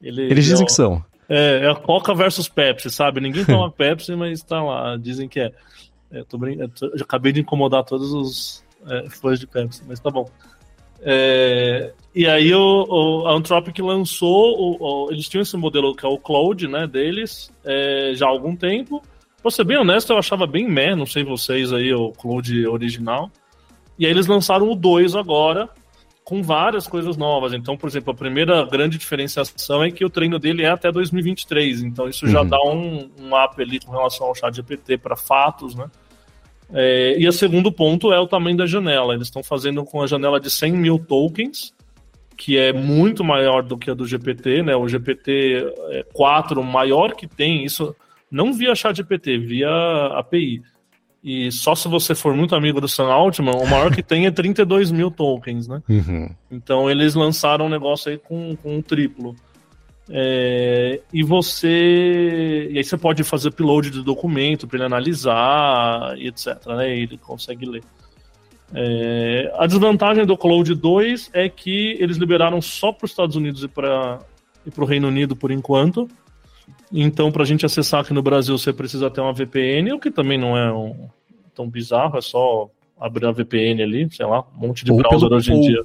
[0.00, 1.04] Eles, eles dizem é, que são.
[1.28, 3.20] É, é a Coca versus Pepsi, sabe?
[3.20, 5.52] Ninguém toma Pepsi, mas tá lá, dizem que é.
[6.12, 6.58] é tô brin...
[6.58, 6.70] Eu
[7.00, 10.28] acabei de incomodar todos os é, fãs de Pepsi, mas tá bom.
[11.00, 16.08] É, e aí o, o, a Anthropic lançou, o, eles tinham esse modelo que é
[16.08, 19.02] o Cloud, né, deles, é, já há algum tempo.
[19.42, 23.30] Pra ser bem honesto, eu achava bem meh, não sei vocês aí, o Cloud original.
[23.98, 25.68] E aí eles lançaram o 2 agora,
[26.24, 27.52] com várias coisas novas.
[27.52, 31.82] Então, por exemplo, a primeira grande diferenciação é que o treino dele é até 2023.
[31.82, 32.48] Então, isso já uhum.
[32.48, 35.90] dá um, um up ali com relação ao chat GPT para fatos, né?
[36.74, 39.14] É, e o segundo ponto é o tamanho da janela.
[39.14, 41.72] Eles estão fazendo com a janela de 100 mil tokens,
[42.36, 44.74] que é muito maior do que a do GPT, né?
[44.74, 45.64] O GPT
[46.12, 47.94] 4 maior que tem, isso
[48.30, 49.68] não via chat GPT, via
[50.16, 50.62] API.
[51.22, 54.30] E só se você for muito amigo do Sam Altman, o maior que tem é
[54.30, 55.80] 32 mil tokens, né?
[55.88, 56.28] Uhum.
[56.50, 59.36] Então eles lançaram um negócio aí com, com um triplo.
[60.10, 62.68] É, e você.
[62.70, 66.66] E aí você pode fazer upload de documento para ele analisar e etc.
[66.66, 66.96] Né?
[66.96, 67.82] E ele consegue ler.
[68.74, 73.62] É, a desvantagem do Cloud 2 é que eles liberaram só para os Estados Unidos
[73.62, 74.18] e para
[74.76, 76.08] o Reino Unido por enquanto.
[76.90, 80.10] Então, para a gente acessar aqui no Brasil, você precisa ter uma VPN, o que
[80.10, 81.08] também não é um,
[81.54, 82.68] tão bizarro, é só
[83.00, 85.82] abrir a VPN ali, sei lá, um monte de Ou browser hoje em dia.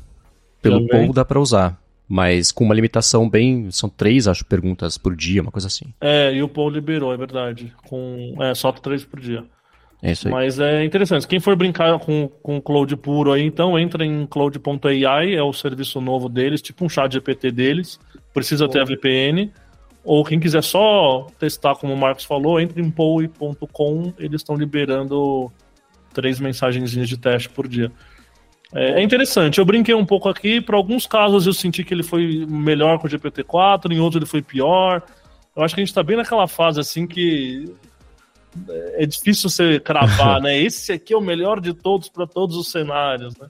[0.61, 1.11] Pelo também.
[1.11, 1.77] dá para usar
[2.07, 3.69] mas com uma limitação bem.
[3.71, 5.93] São três, acho, perguntas por dia, uma coisa assim.
[5.99, 7.73] É, e o Paul liberou, é verdade.
[7.85, 9.43] Com, é, só três por dia.
[10.01, 10.33] É isso aí.
[10.33, 11.27] Mas é interessante.
[11.27, 15.99] Quem for brincar com, com Cloud puro aí, então entra em cloud.ai, é o serviço
[15.99, 17.99] novo deles, tipo um chat GPT deles.
[18.33, 19.51] Precisa ter a VPN.
[20.03, 25.51] Ou quem quiser só testar, como o Marcos falou, entre em poe.com, eles estão liberando
[26.13, 27.91] três mensagenzinhas de teste por dia.
[28.73, 29.59] É, é, interessante.
[29.59, 30.59] Eu brinquei um pouco aqui.
[30.59, 34.29] Para alguns casos eu senti que ele foi melhor com o GPT-4, em outros ele
[34.29, 35.01] foi pior.
[35.55, 37.65] Eu acho que a gente está bem naquela fase assim que
[38.95, 40.59] é difícil você cravar, né?
[40.59, 43.47] Esse aqui é o melhor de todos para todos os cenários, né?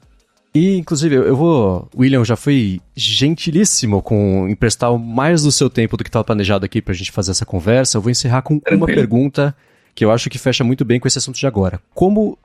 [0.56, 1.88] E, inclusive, eu vou.
[1.96, 6.82] William já foi gentilíssimo com emprestar mais do seu tempo do que estava planejado aqui
[6.82, 7.98] para a gente fazer essa conversa.
[7.98, 9.56] Eu vou encerrar com uma pergunta
[9.94, 11.80] que eu acho que fecha muito bem com esse assunto de agora.
[11.94, 12.40] Como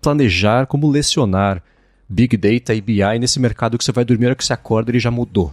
[0.00, 1.60] planejar, como lecionar
[2.08, 4.90] Big Data e BI nesse mercado que você vai dormir, a hora que você acorda
[4.90, 5.52] ele já mudou.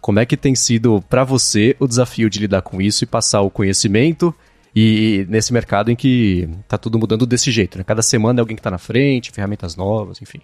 [0.00, 3.40] Como é que tem sido para você o desafio de lidar com isso e passar
[3.40, 4.34] o conhecimento
[4.74, 7.84] e nesse mercado em que tá tudo mudando desse jeito, né?
[7.84, 10.40] Cada semana é alguém que tá na frente, ferramentas novas, enfim.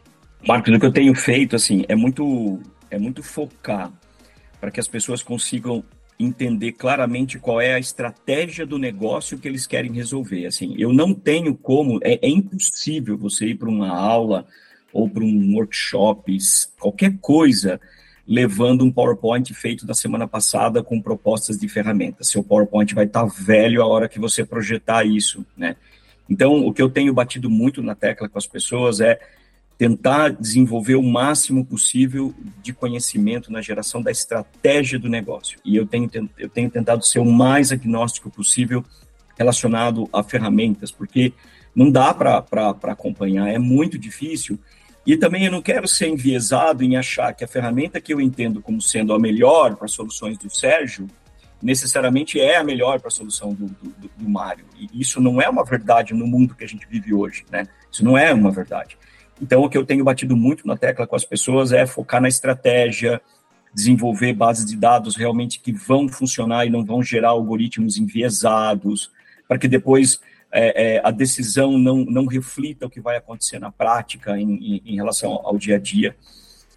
[0.49, 2.59] Marcos, o que eu tenho feito assim é muito
[2.91, 3.93] é muito focar
[4.61, 5.85] para que as pessoas consigam
[6.19, 10.47] entender claramente qual é a estratégia do negócio que eles querem resolver.
[10.47, 14.47] Assim, eu não tenho como, é, é impossível você ir para uma aula
[14.93, 16.37] ou para um workshop,
[16.79, 17.81] qualquer coisa,
[18.27, 22.29] levando um PowerPoint feito da semana passada com propostas de ferramentas.
[22.29, 25.77] Seu PowerPoint vai estar tá velho a hora que você projetar isso, né?
[26.29, 29.19] Então, o que eu tenho batido muito na tecla com as pessoas é
[29.77, 32.33] tentar desenvolver o máximo possível
[32.63, 35.59] de conhecimento na geração da estratégia do negócio.
[35.65, 38.85] E eu tenho, eu tenho tentado ser o mais agnóstico possível
[39.37, 41.33] relacionado a ferramentas, porque
[41.75, 42.45] não dá para
[42.85, 44.59] acompanhar, é muito difícil
[45.07, 48.63] e também eu não quero ser enviesado em achar que a ferramenta que eu entendo
[48.63, 51.09] como sendo a melhor para soluções do Sérgio
[51.61, 54.65] necessariamente é a melhor para a solução do, do, do Mário.
[54.77, 57.67] E isso não é uma verdade no mundo que a gente vive hoje, né?
[57.91, 58.97] Isso não é uma verdade.
[59.41, 62.29] Então, o que eu tenho batido muito na tecla com as pessoas é focar na
[62.29, 63.21] estratégia,
[63.75, 69.11] desenvolver bases de dados realmente que vão funcionar e não vão gerar algoritmos enviesados,
[69.49, 70.21] para que depois
[70.53, 74.83] é, é, a decisão não, não reflita o que vai acontecer na prática em, em,
[74.85, 76.15] em, relação ao dia a dia.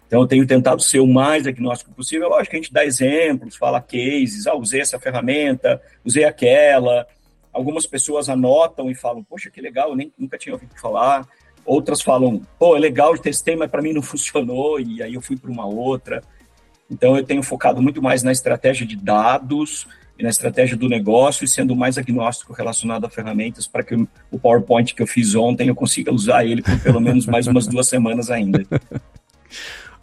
[0.06, 2.28] Então, eu tenho tentado ser o mais agnóstico possível.
[2.28, 7.06] Lógico que a gente dá exemplos, fala cases, ah, usei essa ferramenta, usei aquela.
[7.52, 11.28] Algumas pessoas anotam e falam, poxa, que legal, eu nem, nunca tinha ouvido falar.
[11.64, 15.36] Outras falam, pô, é legal, testei, mas para mim não funcionou, e aí eu fui
[15.36, 16.22] para uma outra.
[16.88, 19.86] Então, eu tenho focado muito mais na estratégia de dados,
[20.22, 23.94] na estratégia do negócio e sendo mais agnóstico relacionado a ferramentas para que
[24.30, 27.66] o PowerPoint que eu fiz ontem eu consiga usar ele por pelo menos mais umas
[27.66, 28.64] duas semanas ainda.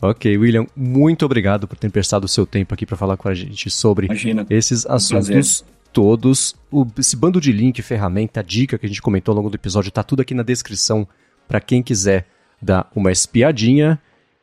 [0.02, 3.34] Ok, William, muito obrigado por ter emprestado o seu tempo aqui para falar com a
[3.34, 6.56] gente sobre Imagina, esses assuntos todos.
[6.70, 9.88] O, esse bando de link, ferramenta, dica que a gente comentou ao longo do episódio,
[9.88, 11.08] está tudo aqui na descrição
[11.48, 12.28] para quem quiser
[12.62, 13.98] dar uma espiadinha.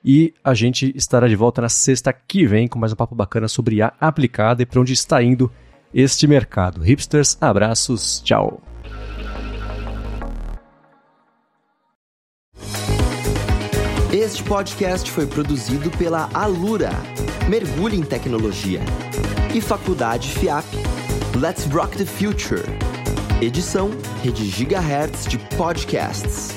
[0.05, 3.49] E a gente estará de volta na sexta que vem com mais um papo bacana
[3.49, 5.51] sobre a aplicada e para onde está indo
[5.93, 6.81] este mercado.
[6.83, 8.63] Hipsters, abraços, tchau.
[14.13, 16.91] Este podcast foi produzido pela Alura.
[17.49, 18.81] Mergulhe em tecnologia.
[19.55, 20.67] E Faculdade FIAP.
[21.41, 22.65] Let's Rock the Future.
[23.41, 23.91] Edição
[24.23, 26.51] Rede Gigahertz de Podcasts.